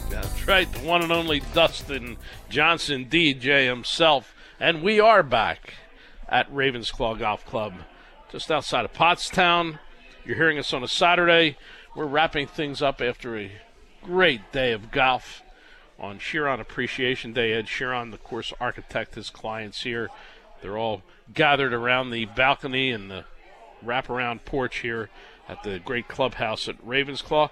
[0.10, 2.18] That's right, the one and only Dustin
[2.50, 4.34] Johnson, DJ himself.
[4.60, 5.76] And we are back
[6.28, 7.74] at Raven's Claw Golf Club,
[8.32, 9.78] just outside of Pottstown.
[10.26, 11.56] You're hearing us on a Saturday.
[11.96, 13.52] We're wrapping things up after a
[14.02, 15.44] great day of golf
[16.00, 17.54] on Shearon Appreciation Day.
[17.54, 20.10] Ed Shearon, the course architect, his clients here.
[20.64, 23.26] They're all gathered around the balcony and the
[23.86, 25.10] wraparound porch here
[25.48, 27.50] at the great clubhouse at Raven's Claw.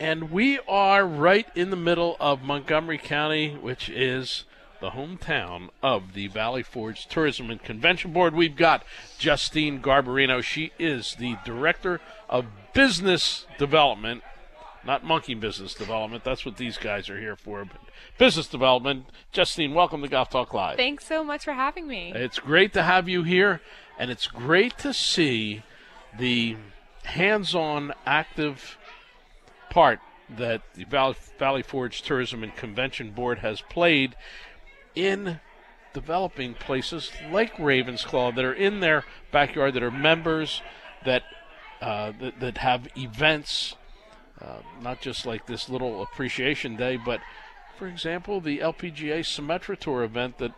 [0.00, 4.44] And we are right in the middle of Montgomery County, which is
[4.80, 8.34] the hometown of the Valley Forge Tourism and Convention Board.
[8.34, 8.84] We've got
[9.18, 10.42] Justine Garbarino.
[10.42, 14.22] She is the Director of Business Development,
[14.84, 16.22] not monkey business development.
[16.22, 17.64] That's what these guys are here for.
[17.64, 17.80] But
[18.18, 19.06] business development.
[19.32, 20.76] Justine, welcome to Golf Talk Live.
[20.76, 22.12] Thanks so much for having me.
[22.14, 23.60] It's great to have you here,
[23.98, 25.62] and it's great to see
[26.16, 26.56] the
[27.04, 28.78] hands-on, active
[29.70, 30.00] part
[30.36, 30.84] that the
[31.38, 34.14] Valley, Forge Tourism and Convention Board has played
[34.94, 35.40] in
[35.94, 40.62] developing places like Raven's Claw that are in their backyard, that are members,
[41.04, 41.22] that
[41.80, 43.76] uh, that, that have events,
[44.40, 47.20] uh, not just like this little appreciation day, but
[47.78, 50.52] for example, the LPGA Symetra Tour event that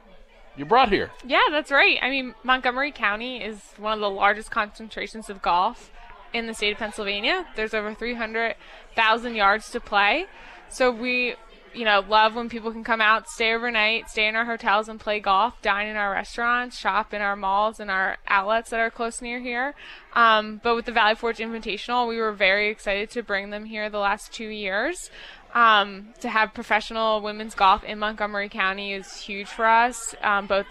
[0.57, 1.11] you brought here.
[1.25, 1.99] Yeah, that's right.
[2.03, 5.91] I mean, Montgomery County is one of the largest concentrations of golf
[6.33, 7.47] in the state of Pennsylvania.
[7.57, 10.27] There's over 300,000 yards to play.
[10.69, 11.35] So we,
[11.75, 15.01] you know, love when people can come out, stay overnight, stay in our hotels and
[15.01, 18.91] play golf, dine in our restaurants, shop in our malls and our outlets that are
[18.91, 19.75] close near here.
[20.15, 23.91] Um, but with the Valley Forge Invitational, we were very excited to bring them here
[23.91, 25.11] the last two years.
[25.55, 30.67] Um, to have professional women's golf in Montgomery County is huge for us, um, both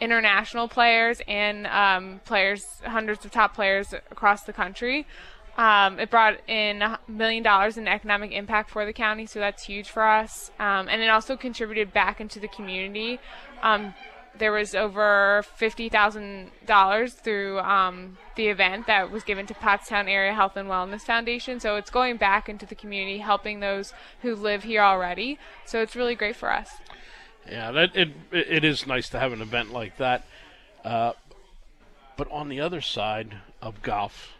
[0.00, 5.06] international players and um, players, hundreds of top players across the country.
[5.56, 9.64] Um, it brought in a million dollars in economic impact for the county, so that's
[9.64, 10.50] huge for us.
[10.58, 13.18] Um, and it also contributed back into the community.
[14.38, 20.08] There was over fifty thousand dollars through um, the event that was given to Pottstown
[20.08, 21.60] Area Health and Wellness Foundation.
[21.60, 25.38] So it's going back into the community, helping those who live here already.
[25.64, 26.70] So it's really great for us.
[27.50, 30.24] Yeah, that it it is nice to have an event like that.
[30.84, 31.12] Uh,
[32.16, 34.32] but on the other side of golf,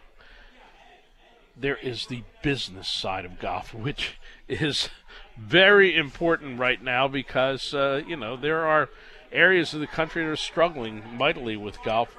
[1.55, 4.89] there is the business side of golf, which is
[5.37, 8.89] very important right now because uh, you know there are
[9.37, 12.15] areas of the country that are struggling mightily with golf.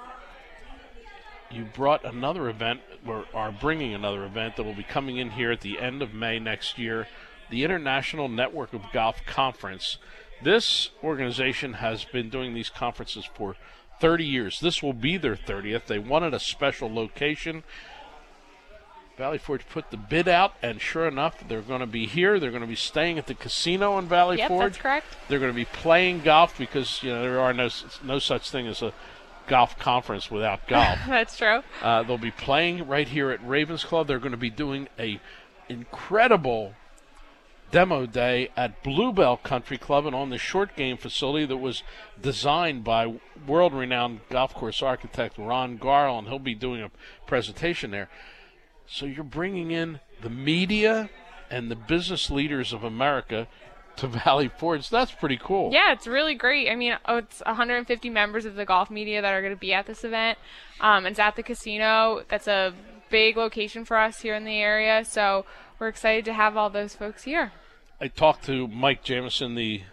[1.51, 5.51] You brought another event, or are bringing another event that will be coming in here
[5.51, 7.07] at the end of May next year,
[7.49, 9.97] the International Network of Golf Conference.
[10.41, 13.55] This organization has been doing these conferences for
[13.99, 14.59] 30 years.
[14.59, 15.87] This will be their 30th.
[15.87, 17.63] They wanted a special location.
[19.19, 22.39] Valley Forge put the bid out, and sure enough, they're going to be here.
[22.39, 24.71] They're going to be staying at the casino in Valley yep, Forge.
[24.71, 25.07] that's correct.
[25.27, 27.67] They're going to be playing golf because you know there are no
[28.01, 28.93] no such thing as a
[29.47, 30.99] golf conference without golf.
[31.05, 31.63] that's true.
[31.81, 34.05] Uh, they'll be playing right here at Raven's Claw.
[34.05, 35.19] They're going to be doing a
[35.67, 36.75] incredible
[37.71, 41.83] demo day at Bluebell Country Club and on the short game facility that was
[42.21, 46.29] designed by world renowned golf course architect Ron Garland.
[46.29, 46.89] He'll be doing a
[47.27, 48.07] presentation there.
[48.89, 51.09] So you're bringing in the media
[51.51, 53.47] and the business leaders of America
[53.97, 54.89] to Valley Forge.
[54.89, 55.71] That's pretty cool.
[55.71, 56.69] Yeah, it's really great.
[56.69, 59.73] I mean, oh, it's 150 members of the golf media that are going to be
[59.73, 60.39] at this event.
[60.81, 62.23] Um, it's at the casino.
[62.29, 62.73] That's a
[63.09, 65.05] big location for us here in the area.
[65.05, 65.45] So
[65.77, 67.51] we're excited to have all those folks here.
[68.01, 69.83] I talked to Mike Jamison, the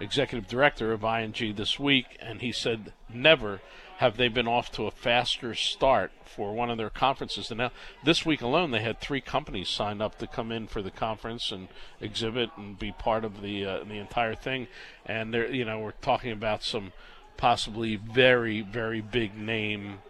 [0.00, 3.60] executive director of ING, this week, and he said never
[4.02, 7.52] have they been off to a faster start for one of their conferences.
[7.52, 7.70] And now,
[8.04, 11.52] this week alone, they had three companies signed up to come in for the conference
[11.52, 11.68] and
[12.00, 14.66] exhibit and be part of the uh, the entire thing.
[15.06, 16.92] And they're, you know, we're talking about some
[17.36, 20.00] possibly very, very big name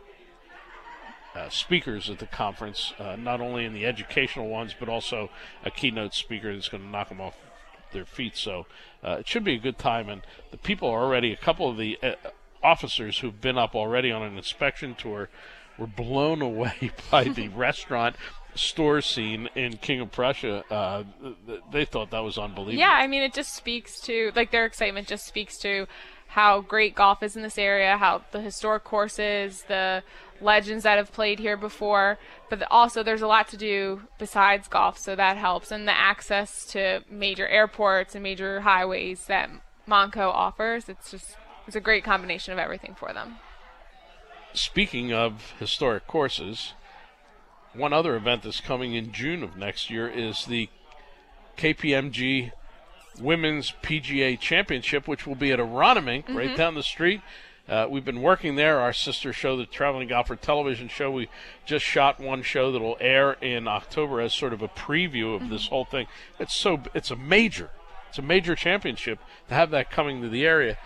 [1.35, 5.29] uh, speakers at the conference, uh, not only in the educational ones, but also
[5.67, 7.37] a keynote speaker that's going to knock them off
[7.93, 8.39] their feet.
[8.39, 8.65] So
[9.05, 10.09] uh, it should be a good time.
[10.09, 12.15] And the people are already, a couple of the uh,
[12.63, 15.29] officers who've been up already on an inspection tour
[15.79, 18.17] were blown away by the restaurant
[18.55, 20.65] store scene in King of Prussia.
[20.71, 21.05] Uh,
[21.71, 22.79] they thought that was unbelievable.
[22.79, 25.87] Yeah, I mean, it just speaks to, like, their excitement just speaks to
[26.29, 30.03] how great golf is in this area, how the historic courses, the
[30.41, 32.19] legends that have played here before,
[32.51, 35.71] but also there's a lot to do besides golf, so that helps.
[35.71, 39.51] And the access to major airports and major highways that
[39.87, 41.37] Montco offers, it's just
[41.73, 43.37] it's a great combination of everything for them.
[44.53, 46.75] Speaking of historic courses,
[47.73, 50.69] one other event that's coming in June of next year is the
[51.57, 52.53] KPMG
[53.19, 56.37] Women's PGA Championship, which will be at Aronimink, mm-hmm.
[56.37, 57.23] right down the street.
[57.67, 58.79] Uh, we've been working there.
[58.79, 61.31] Our sister show, the Traveling Golfer Television Show, we
[61.65, 65.41] just shot one show that will air in October as sort of a preview of
[65.41, 65.51] mm-hmm.
[65.51, 66.07] this whole thing.
[66.39, 67.71] It's so it's a major,
[68.11, 70.77] it's a major championship to have that coming to the area.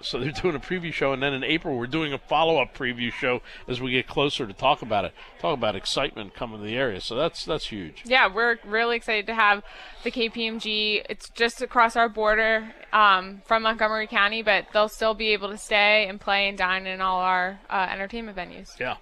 [0.00, 3.12] So they're doing a preview show, and then in April we're doing a follow-up preview
[3.12, 5.12] show as we get closer to talk about it.
[5.40, 7.00] Talk about excitement coming to the area.
[7.00, 8.02] So that's that's huge.
[8.06, 9.62] Yeah, we're really excited to have
[10.04, 11.04] the KPMG.
[11.08, 15.58] It's just across our border um, from Montgomery County, but they'll still be able to
[15.58, 18.78] stay and play and dine in all our uh, entertainment venues.
[18.78, 18.96] Yeah,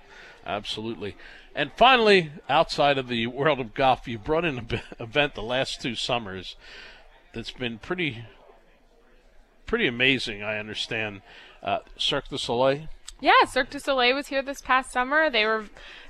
[0.45, 1.17] absolutely.
[1.55, 5.81] And finally, outside of the world of golf, you brought in an event the last
[5.81, 6.57] two summers
[7.33, 8.25] that's been pretty
[9.67, 10.43] pretty amazing.
[10.43, 11.23] I understand.
[11.63, 12.89] Uh, Cirque du Soleil.
[13.21, 15.31] Yeah, Cirque du Soleil was here this past summer.
[15.31, 15.65] They were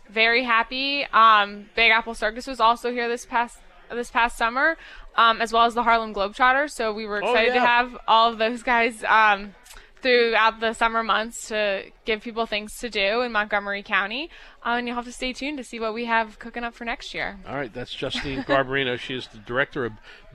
[0.09, 1.07] very happy.
[1.13, 3.59] Um, Big Apple Circus was also here this past
[3.91, 4.77] this past summer,
[5.15, 6.71] um, as well as the Harlem Globetrotters.
[6.71, 7.61] So we were oh, excited oh, yeah.
[7.61, 9.55] to have all of those guys um,
[10.03, 14.29] throughout the summer months to give people things to do in Montgomery County.
[14.65, 16.85] Uh, and you'll have to stay tuned to see what we have cooking up for
[16.85, 17.39] next year.
[17.47, 18.99] All right, that's Justine Garbarino.
[18.99, 19.93] she is the Director of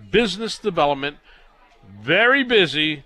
[0.10, 1.18] Business Development.
[2.02, 3.04] Very busy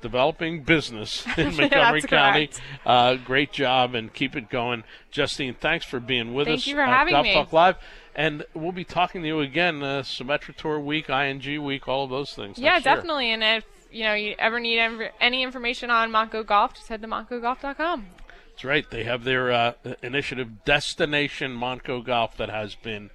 [0.00, 2.50] developing business in Montgomery County.
[2.84, 4.84] Uh, great job and keep it going.
[5.10, 7.34] Justine, thanks for being with Thank us you for having Golf me.
[7.34, 7.76] Talk Live.
[8.14, 12.10] And we'll be talking to you again, uh, Symetra Tour Week, ING Week, all of
[12.10, 12.58] those things.
[12.58, 13.30] Yeah, definitely.
[13.30, 14.80] And if you know you ever need
[15.20, 18.06] any information on Montco Golf, just head to montcogolf.com.
[18.50, 18.90] That's right.
[18.90, 19.72] They have their uh,
[20.02, 23.10] initiative, Destination Montco Golf, that has been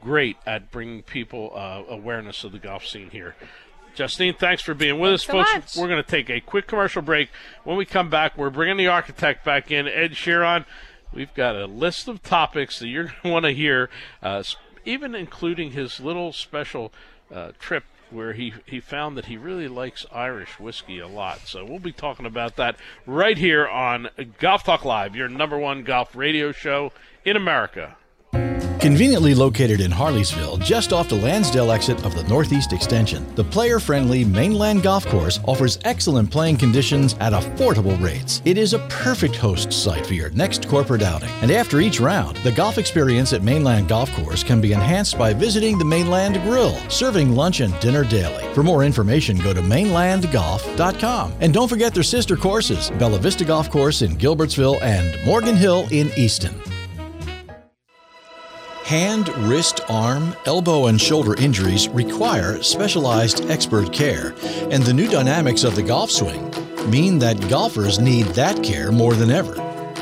[0.00, 3.34] great at bringing people uh, awareness of the golf scene here.
[3.96, 5.76] Justine, thanks for being with thanks us, so folks.
[5.76, 5.82] Much.
[5.82, 7.30] We're going to take a quick commercial break.
[7.64, 10.66] When we come back, we're bringing the architect back in, Ed Shearon.
[11.12, 13.88] We've got a list of topics that you're going to want to hear,
[14.22, 14.42] uh,
[14.84, 16.92] even including his little special
[17.34, 21.40] uh, trip where he, he found that he really likes Irish whiskey a lot.
[21.46, 22.76] So we'll be talking about that
[23.06, 26.92] right here on Golf Talk Live, your number one golf radio show
[27.24, 27.96] in America.
[28.86, 33.80] Conveniently located in Harleysville, just off the Lansdale exit of the Northeast Extension, the player
[33.80, 38.42] friendly Mainland Golf Course offers excellent playing conditions at affordable rates.
[38.44, 41.30] It is a perfect host site for your next corporate outing.
[41.42, 45.34] And after each round, the golf experience at Mainland Golf Course can be enhanced by
[45.34, 48.44] visiting the Mainland Grill, serving lunch and dinner daily.
[48.54, 51.32] For more information, go to mainlandgolf.com.
[51.40, 55.88] And don't forget their sister courses Bella Vista Golf Course in Gilbertsville and Morgan Hill
[55.90, 56.54] in Easton.
[58.86, 64.32] Hand, wrist, arm, elbow, and shoulder injuries require specialized expert care,
[64.70, 66.54] and the new dynamics of the golf swing
[66.88, 69.56] mean that golfers need that care more than ever.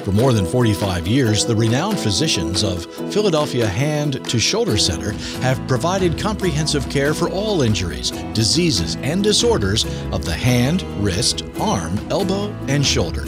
[0.04, 5.66] For more than 45 years, the renowned physicians of Philadelphia Hand to Shoulder Center have
[5.66, 12.54] provided comprehensive care for all injuries, diseases, and disorders of the hand, wrist, arm, elbow,
[12.68, 13.24] and shoulder.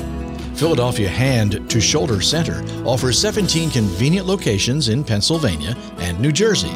[0.57, 6.74] Philadelphia Hand to Shoulder Center offers 17 convenient locations in Pennsylvania and New Jersey.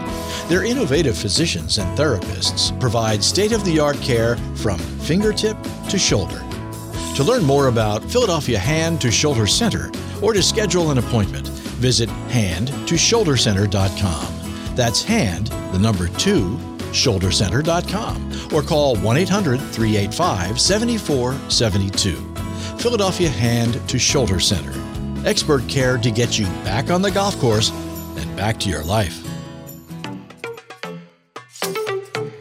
[0.48, 5.56] Their innovative physicians and therapists provide state of the art care from fingertip
[5.88, 6.44] to shoulder.
[7.16, 9.90] To learn more about Philadelphia Hand to Shoulder Center
[10.22, 14.76] or to schedule an appointment, visit handtoshouldercenter.com.
[14.76, 16.58] That's hand, the number two,
[16.92, 22.29] shouldercenter.com or call 1 800 385 7472.
[22.80, 24.72] Philadelphia Hand to Shoulder Center.
[25.28, 27.70] Expert care to get you back on the golf course
[28.16, 29.19] and back to your life.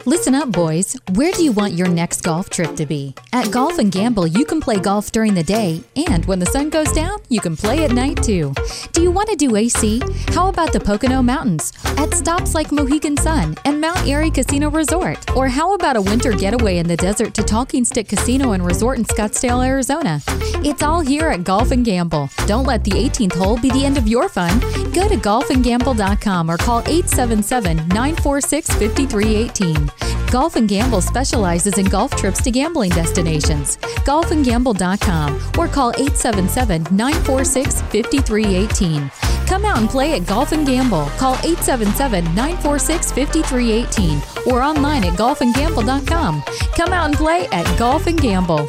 [0.06, 0.96] Listen up, boys.
[1.12, 3.14] Where do you want your next golf trip to be?
[3.34, 6.70] At Golf and Gamble, you can play golf during the day, and when the sun
[6.70, 8.54] goes down, you can play at night too.
[8.92, 10.00] Do you want to do AC?
[10.28, 11.74] How about the Pocono Mountains?
[11.98, 15.18] At stops like Mohegan Sun and Mount Airy Casino Resort?
[15.36, 18.98] Or how about a winter getaway in the desert to Talking Stick Casino and Resort
[18.98, 20.22] in Scottsdale, Arizona?
[20.64, 22.30] It's all here at Golf and Gamble.
[22.46, 24.60] Don't let the 18th hole be the end of your fun.
[24.92, 29.90] Go to golfandgamble.com or call 877 946 5318.
[30.30, 33.76] Golf and Gamble specializes in golf trips to gambling destinations.
[34.06, 39.10] Golfandgamble.com or call 877 946 5318.
[39.46, 41.06] Come out and play at Golf and Gamble.
[41.18, 46.42] Call 877 946 5318 or online at golfandgamble.com.
[46.76, 48.68] Come out and play at Golf and Gamble.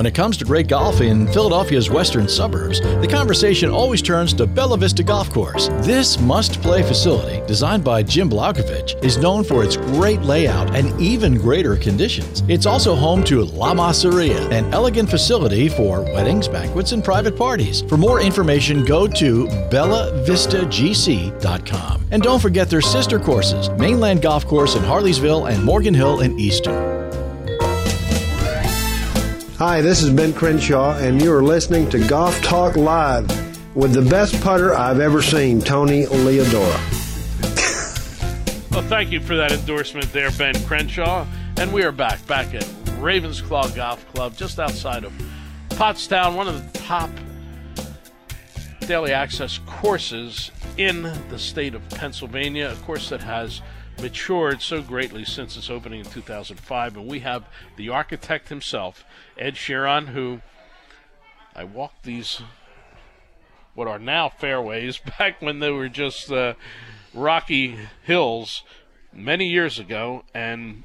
[0.00, 4.46] When it comes to great golf in Philadelphia's western suburbs, the conversation always turns to
[4.46, 5.68] Bella Vista Golf Course.
[5.82, 10.98] This must play facility, designed by Jim Blaukovich, is known for its great layout and
[10.98, 12.42] even greater conditions.
[12.48, 17.82] It's also home to La Masseria, an elegant facility for weddings, banquets, and private parties.
[17.82, 22.04] For more information, go to bellavistagc.com.
[22.10, 26.40] And don't forget their sister courses Mainland Golf Course in Harleysville and Morgan Hill in
[26.40, 26.89] Easton.
[29.60, 33.26] Hi, this is Ben Crenshaw, and you are listening to Golf Talk Live
[33.76, 36.80] with the best putter I've ever seen, Tony Leodora.
[38.70, 41.26] well, thank you for that endorsement there, Ben Crenshaw.
[41.58, 42.66] And we are back, back at
[43.00, 45.12] Raven's Claw Golf Club, just outside of
[45.68, 47.10] Pottstown, one of the top
[48.86, 53.60] daily access courses in the state of Pennsylvania, a course that has
[54.00, 56.96] matured so greatly since its opening in 2005.
[56.96, 57.44] And we have
[57.76, 59.04] the architect himself,
[59.38, 60.40] Ed Shearon, who
[61.54, 62.40] I walked these,
[63.74, 66.54] what are now fairways, back when they were just uh,
[67.12, 68.62] rocky hills
[69.12, 70.24] many years ago.
[70.34, 70.84] And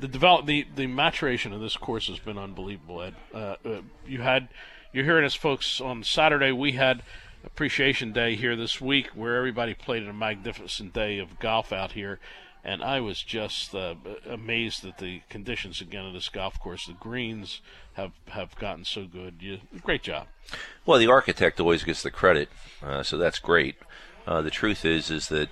[0.00, 3.14] the develop the, the maturation of this course has been unbelievable, Ed.
[3.34, 4.48] Uh, uh, you had,
[4.92, 7.02] you're hearing us, folks, on Saturday, we had
[7.48, 12.20] Appreciation Day here this week, where everybody played a magnificent day of golf out here,
[12.62, 13.94] and I was just uh,
[14.28, 16.86] amazed at the conditions again of this golf course.
[16.86, 17.60] The greens
[17.94, 19.36] have have gotten so good.
[19.40, 20.28] You, great job.
[20.86, 22.48] Well, the architect always gets the credit,
[22.82, 23.76] uh, so that's great.
[24.26, 25.48] Uh, the truth is, is that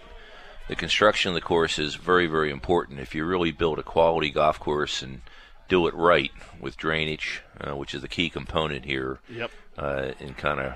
[0.68, 3.01] the construction of the course is very, very important.
[3.01, 5.22] If you really build a quality golf course and
[5.68, 6.30] do it right
[6.61, 9.51] with drainage, uh, which is the key component here, yep.
[9.76, 10.74] Uh, in kind of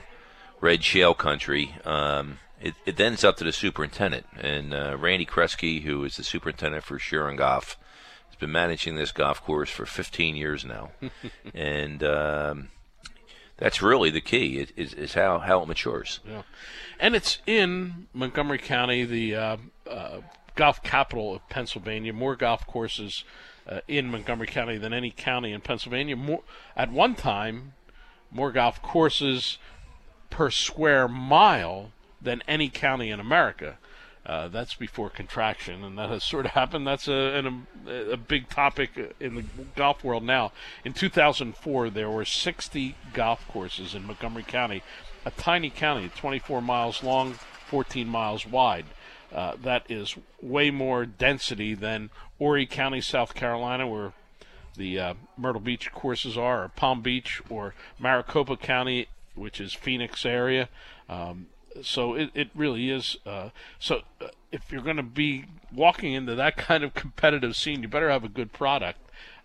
[0.60, 1.74] red shale country.
[1.84, 4.26] Um, it, it then is up to the superintendent.
[4.38, 7.78] And uh, Randy Kresge, who is the superintendent for Shearon Golf,
[8.26, 10.90] has been managing this golf course for 15 years now.
[11.54, 12.68] and um,
[13.56, 16.20] that's really the key, is, is how, how it matures.
[16.28, 16.42] Yeah.
[16.98, 19.56] And it's in Montgomery County, the uh,
[19.88, 20.20] uh,
[20.54, 22.12] golf capital of Pennsylvania.
[22.12, 23.24] More golf courses
[23.66, 26.16] uh, in Montgomery County than any county in Pennsylvania.
[26.16, 26.42] More,
[26.76, 27.72] at one time,
[28.30, 29.58] more golf courses
[30.30, 31.90] per square mile
[32.22, 33.78] than any county in America.
[34.24, 36.86] Uh, that's before contraction, and that has sort of happened.
[36.86, 37.52] That's a,
[37.88, 40.52] a, a, big topic in the golf world now.
[40.84, 44.82] In 2004, there were 60 golf courses in Montgomery County,
[45.24, 48.86] a tiny county, 24 miles long, 14 miles wide.
[49.32, 54.12] Uh, that is way more density than Horry County, South Carolina, where
[54.76, 59.06] the uh, Myrtle Beach courses are, or Palm Beach, or Maricopa County
[59.40, 60.68] which is Phoenix area.
[61.08, 61.46] Um,
[61.82, 63.16] so it, it really is.
[63.24, 67.82] Uh, so uh, if you're going to be walking into that kind of competitive scene,
[67.82, 68.98] you better have a good product.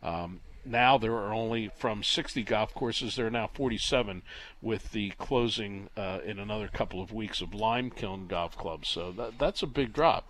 [0.04, 4.24] Um, now there are only from 60 golf courses, there are now 47
[4.62, 8.86] with the closing uh, in another couple of weeks of Limekiln Golf Club.
[8.86, 10.28] So that, that's a big drop.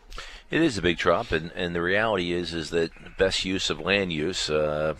[0.51, 3.79] It is a big drop, and, and the reality is is that best use of
[3.79, 4.49] land use.
[4.49, 4.95] Uh,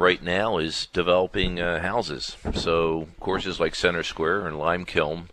[0.00, 2.36] right now is developing uh, houses.
[2.54, 5.26] So courses like Center Square and Limekiln,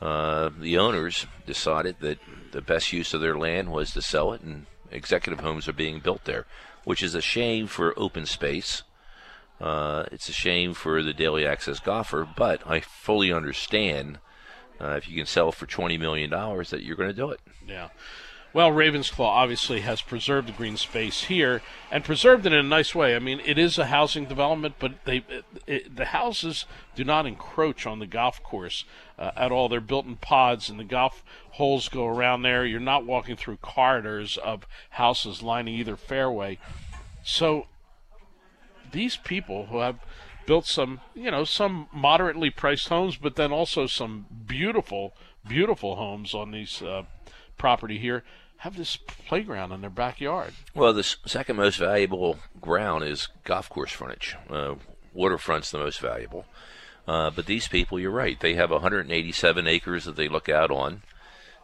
[0.00, 2.18] uh, the owners decided that
[2.52, 5.98] the best use of their land was to sell it, and executive homes are being
[5.98, 6.46] built there,
[6.84, 8.84] which is a shame for open space.
[9.60, 14.18] Uh, it's a shame for the daily access golfer, but I fully understand
[14.80, 17.40] uh, if you can sell for twenty million dollars that you're going to do it.
[17.66, 17.88] Yeah.
[18.52, 22.62] Well, Raven's Claw obviously has preserved the green space here and preserved it in a
[22.62, 23.14] nice way.
[23.14, 27.26] I mean, it is a housing development, but they it, it, the houses do not
[27.26, 28.84] encroach on the golf course
[29.18, 29.68] uh, at all.
[29.68, 32.64] They're built in pods, and the golf holes go around there.
[32.64, 36.58] You're not walking through corridors of houses lining either fairway.
[37.22, 37.66] So
[38.90, 39.98] these people who have
[40.46, 45.14] built some, you know, some moderately priced homes, but then also some beautiful
[45.46, 47.02] beautiful homes on these uh,
[47.58, 48.22] property here
[48.58, 50.52] have this playground in their backyard.
[50.74, 54.36] Well, the second most valuable ground is golf course frontage.
[54.48, 54.76] Uh,
[55.12, 56.46] waterfront's the most valuable.
[57.06, 61.02] Uh, but these people, you're right, they have 187 acres that they look out on,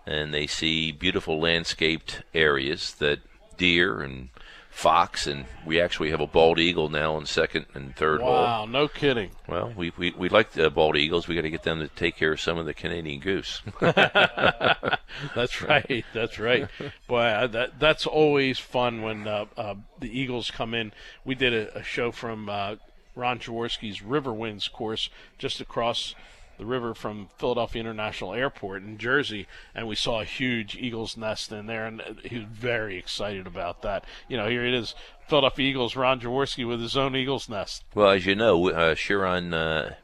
[0.07, 3.20] and they see beautiful landscaped areas that
[3.57, 4.28] deer and
[4.73, 8.33] fox, and we actually have a bald eagle now on second and third hole.
[8.33, 9.31] Wow, no kidding.
[9.47, 11.29] Well, we, we, we like the bald eagles.
[11.29, 13.62] We got to get them to take care of some of the Canadian goose.
[13.81, 16.05] that's right.
[16.14, 16.68] That's right.
[17.07, 20.93] Boy, that that's always fun when uh, uh, the Eagles come in.
[21.25, 22.77] We did a, a show from uh,
[23.14, 26.14] Ron Jaworski's River Winds course just across
[26.59, 31.51] the river from Philadelphia International Airport in Jersey, and we saw a huge eagle's nest
[31.53, 34.05] in there, and he was very excited about that.
[34.29, 34.95] You know, here it is,
[35.27, 37.85] Philadelphia Eagles, Ron Jaworski with his own eagle's nest.
[37.95, 39.95] Well, as you know, uh, Shearon, uh,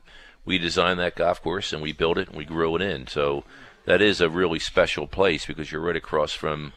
[0.44, 3.06] we designed that golf course and we built it and we grew it in.
[3.06, 3.44] So
[3.84, 6.72] that is a really special place because you're right across from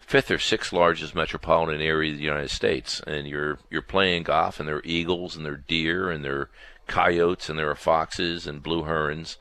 [0.00, 4.58] fifth or sixth largest metropolitan area of the United States, and you're you're playing golf,
[4.58, 6.50] and there are eagles and there are deer and there are
[6.92, 9.38] coyotes and there are foxes and blue herons.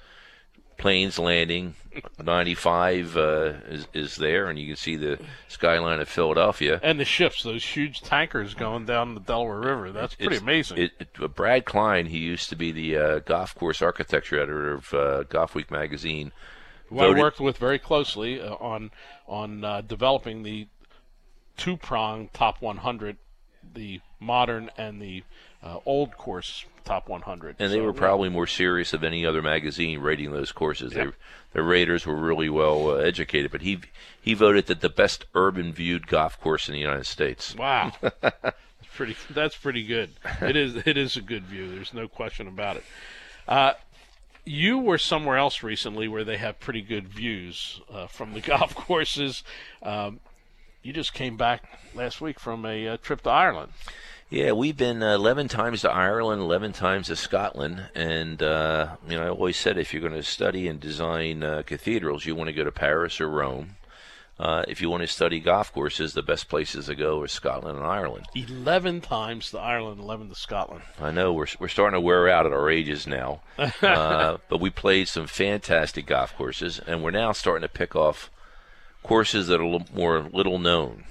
[0.77, 1.75] Planes landing,
[2.23, 3.21] 95 uh,
[3.67, 6.79] is, is there, and you can see the skyline of Philadelphia.
[6.81, 9.91] And the ships, those huge tankers going down the Delaware River.
[9.91, 10.77] That's pretty It's- amazing.
[10.79, 14.73] It, it, uh, Brad Klein, he used to be the uh, golf course architecture editor
[14.73, 16.31] of uh, Golf Week magazine.
[16.87, 18.89] who I worked with very closely uh, on
[19.27, 20.67] on uh, developing the
[21.57, 23.17] two prong top 100,
[23.73, 25.23] the modern and the
[25.63, 27.55] uh, old course top 100.
[27.59, 27.99] and they So, were yeah.
[27.99, 30.93] probably more serious of any other magazine rating those courses.
[30.93, 31.05] Yep.
[31.05, 31.11] They,
[31.53, 33.79] their raters were really well uh, educated, but he
[34.21, 37.55] he voted that the best urban viewed golf course in the United States.
[37.55, 37.91] Wow,
[38.21, 38.55] that's
[38.95, 39.15] pretty.
[39.29, 40.11] That's pretty good.
[40.41, 40.75] It is.
[40.87, 41.69] It is a good view.
[41.69, 42.83] There's no question about it.
[43.47, 43.73] Uh,
[44.45, 48.73] you were somewhere else recently where they have pretty good views uh, from the golf
[48.73, 49.43] courses.
[49.83, 50.19] Um,
[50.83, 53.71] you just came back last week from a uh, trip to Ireland.
[54.31, 59.17] Yeah, we've been uh, 11 times to Ireland, 11 times to Scotland, and uh, you
[59.17, 62.47] know I always said if you're going to study and design uh, cathedrals, you want
[62.47, 63.75] to go to Paris or Rome.
[64.39, 67.77] Uh, if you want to study golf courses, the best places to go are Scotland
[67.77, 68.25] and Ireland.
[68.33, 70.83] Eleven times to Ireland, eleven to Scotland.
[70.97, 74.69] I know we're we're starting to wear out at our ages now, uh, but we
[74.69, 78.31] played some fantastic golf courses, and we're now starting to pick off
[79.03, 81.03] courses that are a little more little known.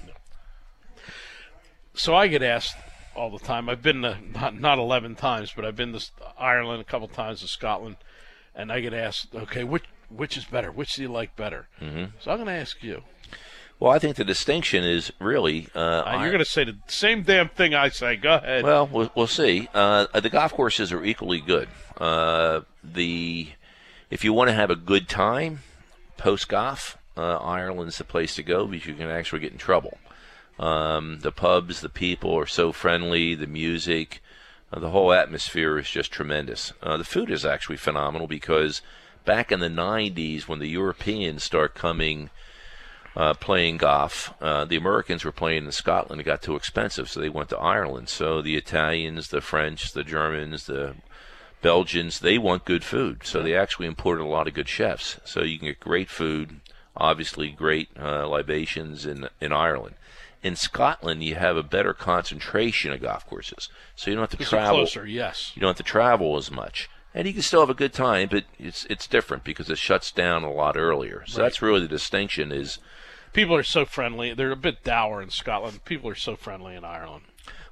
[1.93, 2.75] So I get asked
[3.15, 3.69] all the time.
[3.69, 6.03] I've been to, not not eleven times, but I've been to
[6.37, 7.97] Ireland a couple times to Scotland,
[8.55, 10.71] and I get asked, okay, which which is better?
[10.71, 11.67] Which do you like better?
[11.79, 13.03] hmm So I'm going to ask you.
[13.79, 17.23] Well, I think the distinction is really uh, Uh, you're going to say the same
[17.23, 18.15] damn thing I say.
[18.15, 18.63] Go ahead.
[18.63, 19.67] Well, we'll, we'll see.
[19.73, 21.67] Uh, the golf courses are equally good.
[21.97, 23.49] Uh, the
[24.11, 25.59] if you want to have a good time
[26.17, 29.97] post golf, uh, Ireland's the place to go because you can actually get in trouble.
[30.61, 33.35] Um, the pubs, the people are so friendly.
[33.35, 34.21] The music,
[34.71, 36.71] uh, the whole atmosphere is just tremendous.
[36.83, 38.81] Uh, the food is actually phenomenal because
[39.25, 42.29] back in the '90s, when the Europeans start coming
[43.15, 44.33] uh, playing golf.
[44.41, 46.21] Uh, the Americans were playing in Scotland.
[46.21, 48.09] It got too expensive, so they went to Ireland.
[48.09, 50.95] So the Italians, the French, the Germans, the
[51.61, 53.21] Belgians, they want good food.
[53.23, 55.19] So they actually imported a lot of good chefs.
[55.25, 56.61] So you can get great food,
[56.95, 59.95] obviously great uh, libations in in Ireland.
[60.43, 64.43] In Scotland, you have a better concentration of golf courses, so you don't have to
[64.45, 64.77] travel.
[64.79, 65.51] closer, yes.
[65.55, 68.27] You don't have to travel as much, and you can still have a good time,
[68.31, 71.23] but it's it's different because it shuts down a lot earlier.
[71.27, 71.45] So Right.
[71.45, 72.51] that's really the distinction.
[72.51, 72.79] Is
[73.33, 74.33] People are so friendly.
[74.33, 75.85] They're a bit dour in Scotland.
[75.85, 77.25] People are so friendly in Ireland.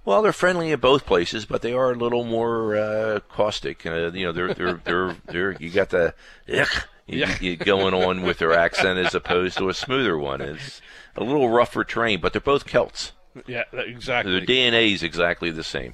[0.05, 3.85] Well, they're friendly in both places, but they are a little more uh, caustic.
[3.85, 6.13] Uh, you know, they're they're they're they're you got the
[6.47, 6.63] you,
[7.17, 7.55] Yeah.
[7.55, 10.41] going on with their accent as opposed to a smoother one.
[10.41, 10.81] It's
[11.15, 13.13] a little rougher terrain, but they're both Celts.
[13.47, 14.31] Yeah, exactly.
[14.31, 15.93] Their DNA is exactly the same.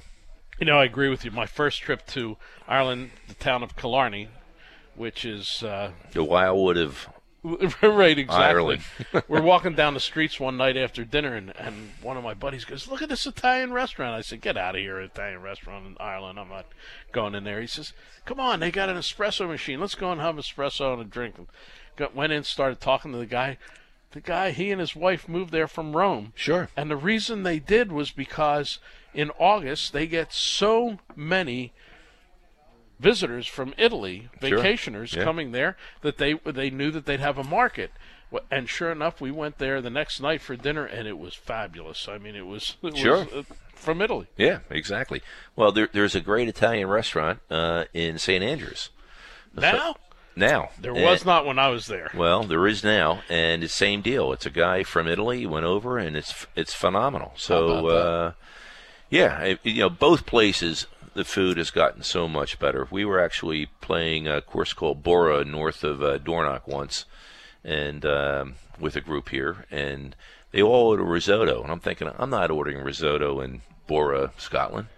[0.58, 1.30] You know, I agree with you.
[1.30, 2.36] My first trip to
[2.66, 4.28] Ireland, the town of Killarney,
[4.94, 7.08] which is uh, The Wildwood of
[7.82, 8.44] right, exactly.
[8.44, 8.82] Ireland.
[9.28, 12.64] We're walking down the streets one night after dinner, and, and one of my buddies
[12.64, 15.96] goes, "Look at this Italian restaurant." I said, "Get out of here, Italian restaurant in
[16.00, 16.40] Ireland.
[16.40, 16.66] I'm not
[17.12, 17.92] going in there." He says,
[18.24, 19.80] "Come on, they got an espresso machine.
[19.80, 21.46] Let's go and have espresso and a drink." And
[21.96, 23.58] got, went in, started talking to the guy.
[24.10, 26.32] The guy, he and his wife moved there from Rome.
[26.34, 26.68] Sure.
[26.76, 28.78] And the reason they did was because
[29.12, 31.72] in August they get so many
[32.98, 34.58] visitors from Italy, Sure.
[34.58, 35.24] vacationers Yeah.
[35.24, 37.90] coming there, that they they knew that they'd have a market.
[38.50, 42.08] And sure enough, we went there the next night for dinner, and it was fabulous.
[42.08, 43.18] I mean, it was, it Sure.
[43.24, 44.26] was uh, from Italy.
[44.36, 45.22] Yeah, exactly.
[45.54, 48.42] Well, there, there's a great Italian restaurant uh, in St.
[48.42, 48.90] Andrews.
[49.54, 49.94] Now?
[50.34, 50.70] now.
[50.78, 52.10] There And- was not when I was there.
[52.14, 54.32] Well, there is now, and it's same deal.
[54.32, 57.32] It's a guy from Italy went over, and it's it's phenomenal.
[57.36, 58.32] So, uh,
[59.08, 60.86] yeah, you know, both places
[61.16, 62.86] the food has gotten so much better.
[62.90, 67.04] We were actually playing a course called Brora north of uh, Dornoch once,
[67.64, 70.14] and um, with a group here, and
[70.52, 74.88] they all ordered risotto, and I'm thinking I'm not ordering risotto in Brora, Scotland.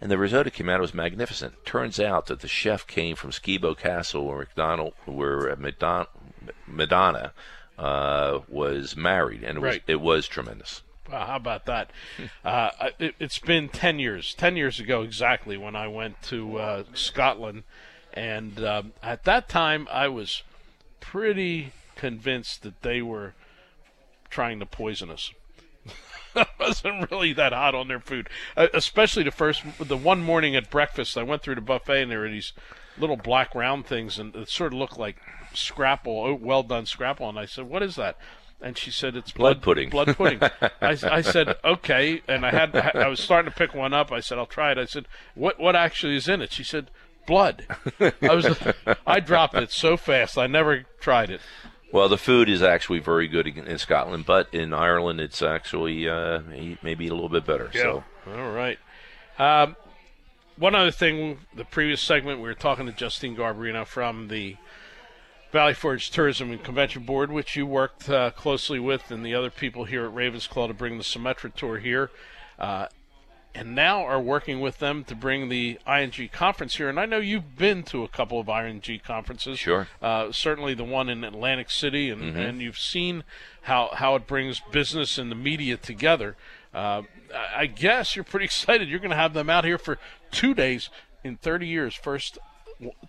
[0.00, 1.64] And the risotto came out, it was magnificent.
[1.66, 6.06] Turns out that the chef came from Skibo Castle, where McDonald, where Madonna,
[6.66, 7.32] Madonna
[7.78, 9.82] uh, was married, and it was Right.
[9.86, 10.82] it was tremendous.
[11.10, 11.90] Wow, how about that?
[12.44, 16.84] uh, it, it's been 10 years, 10 years ago exactly, when I went to uh,
[16.94, 17.64] Scotland.
[18.12, 20.42] And um, at that time, I was
[21.00, 23.34] pretty convinced that they were
[24.30, 25.32] trying to poison us.
[26.34, 30.54] I wasn't really that hot on their food, uh, especially the first, the one morning
[30.54, 31.18] at breakfast.
[31.18, 32.52] I went through the buffet and there were these
[32.98, 35.16] little black round things, and it sort of looked like
[35.54, 37.28] scrapple, oh, well done scrapple.
[37.28, 38.16] And I said, "What is that?"
[38.62, 40.40] And she said, "It's Blood blood, pudding." Blood pudding.
[40.82, 44.12] I, I said, "Okay," and I had, I was starting to pick one up.
[44.12, 46.90] I said, "I'll try it." I said, "What, what actually is in it?" She said,
[47.26, 47.66] "Blood."
[48.00, 48.58] I was,
[49.06, 50.36] I dropped it so fast.
[50.36, 51.40] I never tried it.
[51.92, 56.08] Well, the food is actually very good in, in Scotland, but in Ireland it's actually
[56.08, 56.40] uh,
[56.82, 57.70] maybe a little bit better.
[57.72, 58.78] So All right.
[59.38, 59.74] Um,
[60.56, 64.56] one other thing, the previous segment, we were talking to Justine Garbarino from the
[65.52, 69.50] Valley Forge Tourism and Convention Board, which you worked uh, closely with, and the other
[69.50, 72.10] people here at Raven's Claw to bring the Symetra Tour here.
[72.58, 72.86] Uh,
[73.52, 76.88] and now are working with them to bring the ING conference here.
[76.88, 79.58] And I know you've been to a couple of ING conferences.
[79.58, 79.88] Sure.
[80.00, 82.48] Uh, certainly the one in Atlantic City, and, Mhm.
[82.48, 83.24] and you've seen
[83.62, 86.36] how, how it brings business and the media together.
[86.72, 87.02] Uh,
[87.56, 88.88] I guess you're pretty excited.
[88.88, 89.98] You're going to have them out here for
[90.30, 90.88] two days
[91.24, 91.92] in 30 years.
[91.96, 92.38] First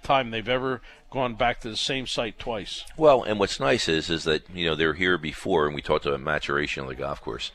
[0.03, 2.85] time they've ever gone back to the same site twice.
[2.97, 6.05] Well, and what's nice is is that you know they're here before, and we talked
[6.05, 7.51] about maturation of the golf course.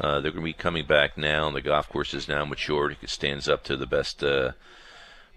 [0.00, 2.96] Uh, they're going to be coming back now, and the golf course is now matured.
[3.02, 4.52] It stands up to the best uh,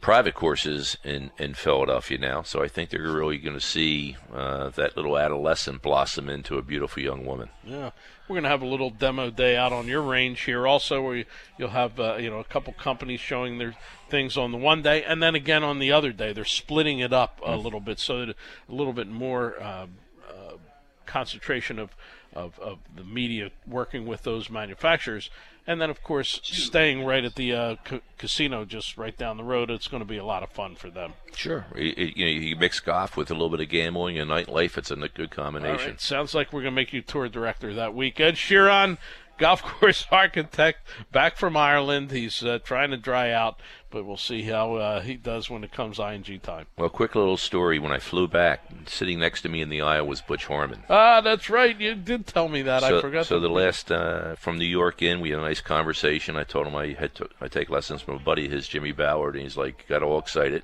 [0.04, 2.44] private courses in in Philadelphia now.
[2.44, 6.62] So I think they're really going to see uh, that little adolescent blossom into a
[6.62, 7.48] beautiful young woman.
[7.64, 7.92] Yeah,
[8.28, 11.16] we're going to have a little demo day out on your range here, also, where
[11.16, 11.26] you,
[11.58, 13.76] you'll have uh, you know a couple companies showing their
[14.10, 16.34] things on the one day, and then again on the other day.
[16.34, 18.36] They're splitting it up a little bit so that a
[18.74, 19.88] little bit more uh,
[20.30, 20.58] uh,
[21.06, 21.96] concentration of,
[22.34, 25.30] of of the media working with those manufacturers.
[25.66, 29.46] And then, of course, staying right at the uh, ca- casino just right down the
[29.46, 29.72] road.
[29.72, 31.14] It's going to be a lot of fun for them.
[31.36, 34.78] Sure, you, you know you mix golf with a little bit of gambling and nightlife.
[34.78, 35.92] It's a good combination.
[35.92, 38.20] right, sounds like we're going to make you tour director that week.
[38.20, 38.98] Ed Shearon,
[39.38, 40.80] golf course architect,
[41.12, 42.12] back from Ireland.
[42.12, 43.60] He's uh, trying to dry out,
[43.94, 46.66] but we'll see how uh, he does when it comes ING time.
[46.78, 47.78] Well, quick little story.
[47.78, 50.84] When I flew back, sitting next to me in the aisle was Butch Harmon.
[50.90, 51.80] Ah, that's right.
[51.80, 52.82] You did tell me that.
[52.82, 53.28] so, I forgot.
[53.28, 56.36] So the last uh, from New York in, we had a nice conversation.
[56.36, 58.92] I told him I had to, I take lessons from a buddy, of his Jimmy
[58.92, 60.64] Ballard, and he's like got all excited.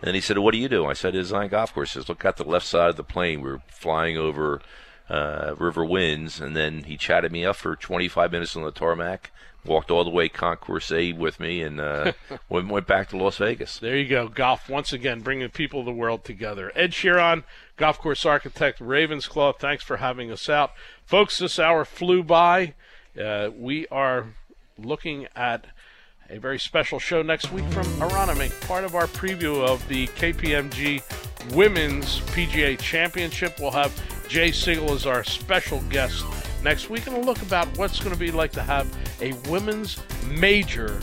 [0.00, 2.24] And then he said, "What do you do?" I said, "I "Design golf courses." Look
[2.24, 3.42] at the left side of the plane.
[3.42, 4.60] We were flying over
[5.08, 9.30] uh, River Winds, and then he chatted me up for 25 minutes on the tarmac.
[9.66, 12.12] Walked all the way Concourse A with me, and uh,
[12.48, 13.78] went, went back to Las Vegas.
[13.78, 14.28] There you go.
[14.28, 16.72] Golf once again bringing people of the world together.
[16.74, 17.44] Ed Shearon,
[17.76, 19.52] golf course architect, Raven's Claw.
[19.52, 20.72] Thanks for having us out,
[21.04, 21.38] folks.
[21.38, 22.74] This hour flew by.
[23.20, 24.34] Uh, we are
[24.78, 25.66] looking at
[26.28, 31.02] a very special show next week from Aronimink, part of our preview of the KPMG
[31.54, 33.58] Women's PGA Championship.
[33.60, 33.92] We'll have
[34.28, 36.24] Jay Siegel as our special guest
[36.62, 39.98] next week, and a look about what's going to be like to have a women's
[40.28, 41.00] major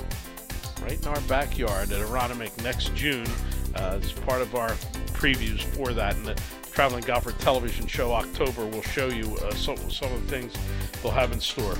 [0.81, 3.27] right in our backyard at Aronimink next June
[3.75, 4.71] uh, part of our
[5.13, 6.15] previews for that.
[6.15, 6.41] And the
[6.71, 10.53] Traveling Golfer television show October will show you uh, some, some of the things
[11.01, 11.75] they'll have in store.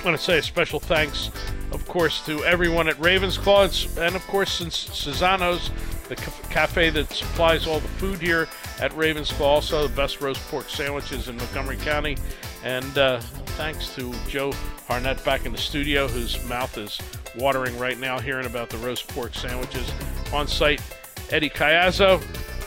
[0.00, 1.30] I want to say a special thanks,
[1.72, 3.68] of course, to everyone at Raven's Claw
[3.98, 5.70] and, of course, since Cesano's,
[6.08, 8.48] the ca- cafe that supplies all the food here
[8.80, 12.16] at Raven's Claw, also the best roast pork sandwiches in Montgomery County.
[12.64, 14.52] And uh, thanks to Joe
[14.90, 16.98] Harnett back in the studio, whose mouth is
[17.36, 19.88] watering right now hearing about the roast pork sandwiches.
[20.32, 20.82] On site,
[21.30, 22.20] Eddie Cayazzo,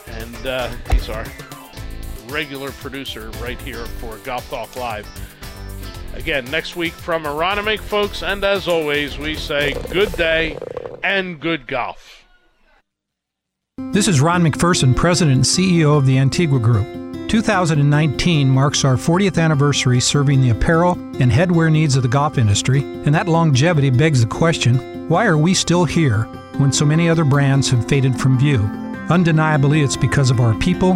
[0.08, 1.26] and uh, he's our
[2.30, 5.06] regular producer right here for Golf Talk Live.
[6.14, 10.58] Again, next week from Aronimink, folks, and as always, we say good day
[11.04, 12.23] and good golf.
[13.78, 16.86] This is Ron McPherson, President and CEO of the Antigua Group.
[17.28, 22.82] 2019 marks our 40th anniversary serving the apparel and headwear needs of the golf industry,
[22.82, 26.26] and that longevity begs the question why are we still here
[26.58, 28.60] when so many other brands have faded from view?
[29.10, 30.92] Undeniably, it's because of our people,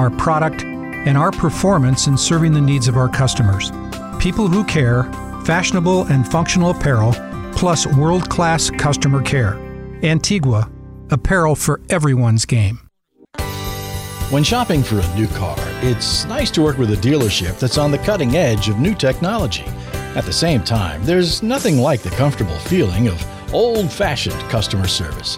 [0.00, 3.70] our product, and our performance in serving the needs of our customers.
[4.18, 5.04] People who care,
[5.44, 7.12] fashionable and functional apparel,
[7.54, 9.56] plus world class customer care.
[10.02, 10.66] Antigua,
[11.12, 12.80] apparel for everyone's game.
[14.30, 17.90] When shopping for a new car, it's nice to work with a dealership that's on
[17.90, 19.64] the cutting edge of new technology.
[20.16, 25.36] At the same time, there's nothing like the comfortable feeling of old fashioned customer service.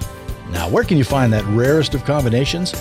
[0.51, 2.72] Now, where can you find that rarest of combinations?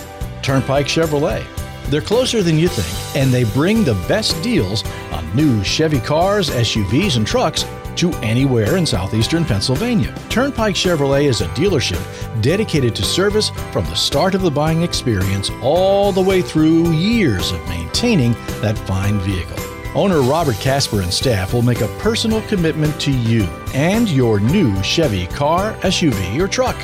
[0.42, 1.44] Turnpike Chevrolet.
[1.90, 6.48] They're closer than you think, and they bring the best deals on new Chevy cars,
[6.48, 7.64] SUVs, and trucks
[7.96, 10.14] to anywhere in southeastern Pennsylvania.
[10.28, 12.02] Turnpike Chevrolet is a dealership
[12.42, 17.52] dedicated to service from the start of the buying experience all the way through years
[17.52, 19.58] of maintaining that fine vehicle.
[19.94, 24.74] Owner Robert Casper and staff will make a personal commitment to you and your new
[24.82, 26.76] Chevy car, SUV, or truck.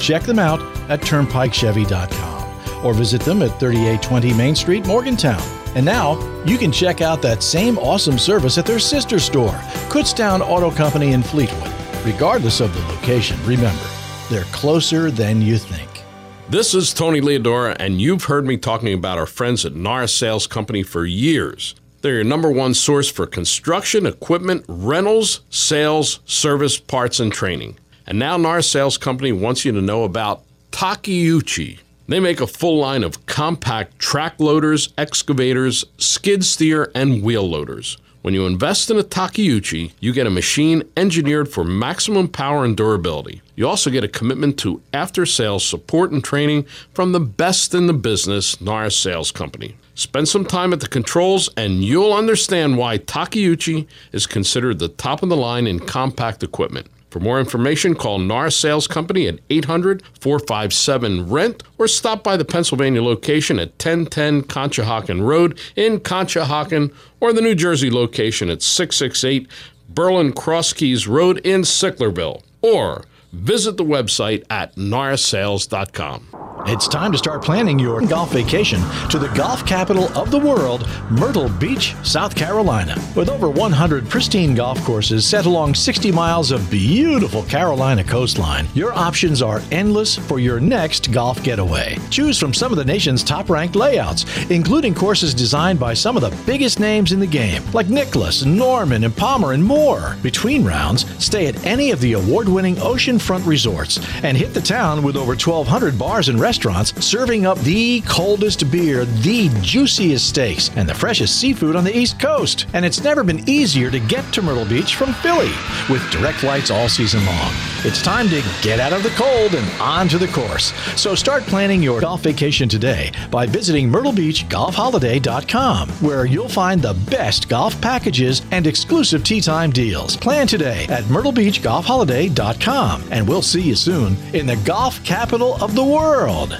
[0.00, 0.60] Check them out
[0.90, 5.65] at turnpikechevy.com or visit them at 3820 Main Street, Morgantown.
[5.76, 9.52] And now you can check out that same awesome service at their sister store,
[9.90, 11.70] Kutztown Auto Company in Fleetwood.
[12.02, 13.84] Regardless of the location, remember,
[14.30, 16.02] they're closer than you think.
[16.48, 20.46] This is Tony Leodora, and you've heard me talking about our friends at Norris Sales
[20.46, 21.74] Company for years.
[22.00, 27.76] They're your number one source for construction, equipment, rentals, sales, service, parts, and training.
[28.06, 31.80] And now Norris Sales Company wants you to know about Takeuchi.
[32.08, 37.98] They make a full line of compact track loaders, excavators, skid steer, and wheel loaders.
[38.22, 42.76] When you invest in a Takeuchi, you get a machine engineered for maximum power and
[42.76, 43.40] durability.
[43.54, 47.86] You also get a commitment to after sales support and training from the best in
[47.86, 49.76] the business, Norris Sales Company.
[49.94, 55.22] Spend some time at the controls and you'll understand why Takeuchi is considered the top
[55.22, 56.88] of the line in compact equipment.
[57.10, 62.44] For more information, call Norris Sales Company at 800 457 RENT or stop by the
[62.44, 69.48] Pennsylvania location at 1010 Conshohocken Road in Conshohocken or the New Jersey location at 668
[69.88, 72.42] Berlin Cross Keys Road in Sicklerville.
[72.60, 76.28] Or visit the website at norrissales.com.
[76.68, 80.88] It's time to start planning your golf vacation to the golf capital of the world,
[81.10, 82.96] Myrtle Beach, South Carolina.
[83.14, 88.92] With over 100 pristine golf courses set along 60 miles of beautiful Carolina coastline, your
[88.94, 91.98] options are endless for your next golf getaway.
[92.10, 96.22] Choose from some of the nation's top ranked layouts, including courses designed by some of
[96.22, 100.16] the biggest names in the game, like Nicklaus, Norman, and Palmer, and more.
[100.20, 102.76] Between rounds, stay at any of the award winning
[103.16, 108.00] oceanfront resorts and hit the town with over 1,200 bars and restaurants serving up the
[108.02, 112.66] coldest beer, the juiciest steaks, and the freshest seafood on the East Coast.
[112.72, 115.52] And it's never been easier to get to Myrtle Beach from Philly
[115.88, 117.52] with direct flights all season long.
[117.84, 120.72] It's time to get out of the cold and onto the course.
[121.00, 127.48] So start planning your golf vacation today by visiting myrtlebeachgolfholiday.com, where you'll find the best
[127.48, 130.16] golf packages and exclusive tee time deals.
[130.16, 135.84] Plan today at myrtlebeachgolfholiday.com, and we'll see you soon in the golf capital of the
[135.84, 136.58] world.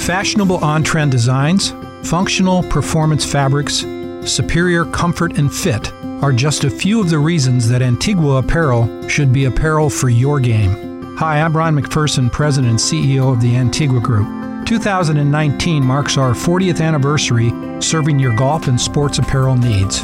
[0.00, 1.72] Fashionable on trend designs,
[2.02, 3.84] functional performance fabrics,
[4.24, 5.92] superior comfort and fit
[6.22, 10.40] are just a few of the reasons that Antigua Apparel should be apparel for your
[10.40, 11.16] game.
[11.16, 14.66] Hi, I'm Ron McPherson, President and CEO of the Antigua Group.
[14.66, 20.02] 2019 marks our 40th anniversary serving your golf and sports apparel needs.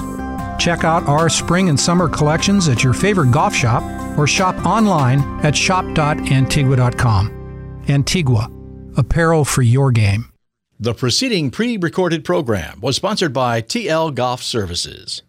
[0.61, 3.83] Check out our spring and summer collections at your favorite golf shop
[4.19, 7.83] or shop online at shop.antigua.com.
[7.89, 8.51] Antigua,
[8.97, 10.27] apparel for your game.
[10.79, 15.19] The preceding pre recorded program was sponsored by TL Golf Services.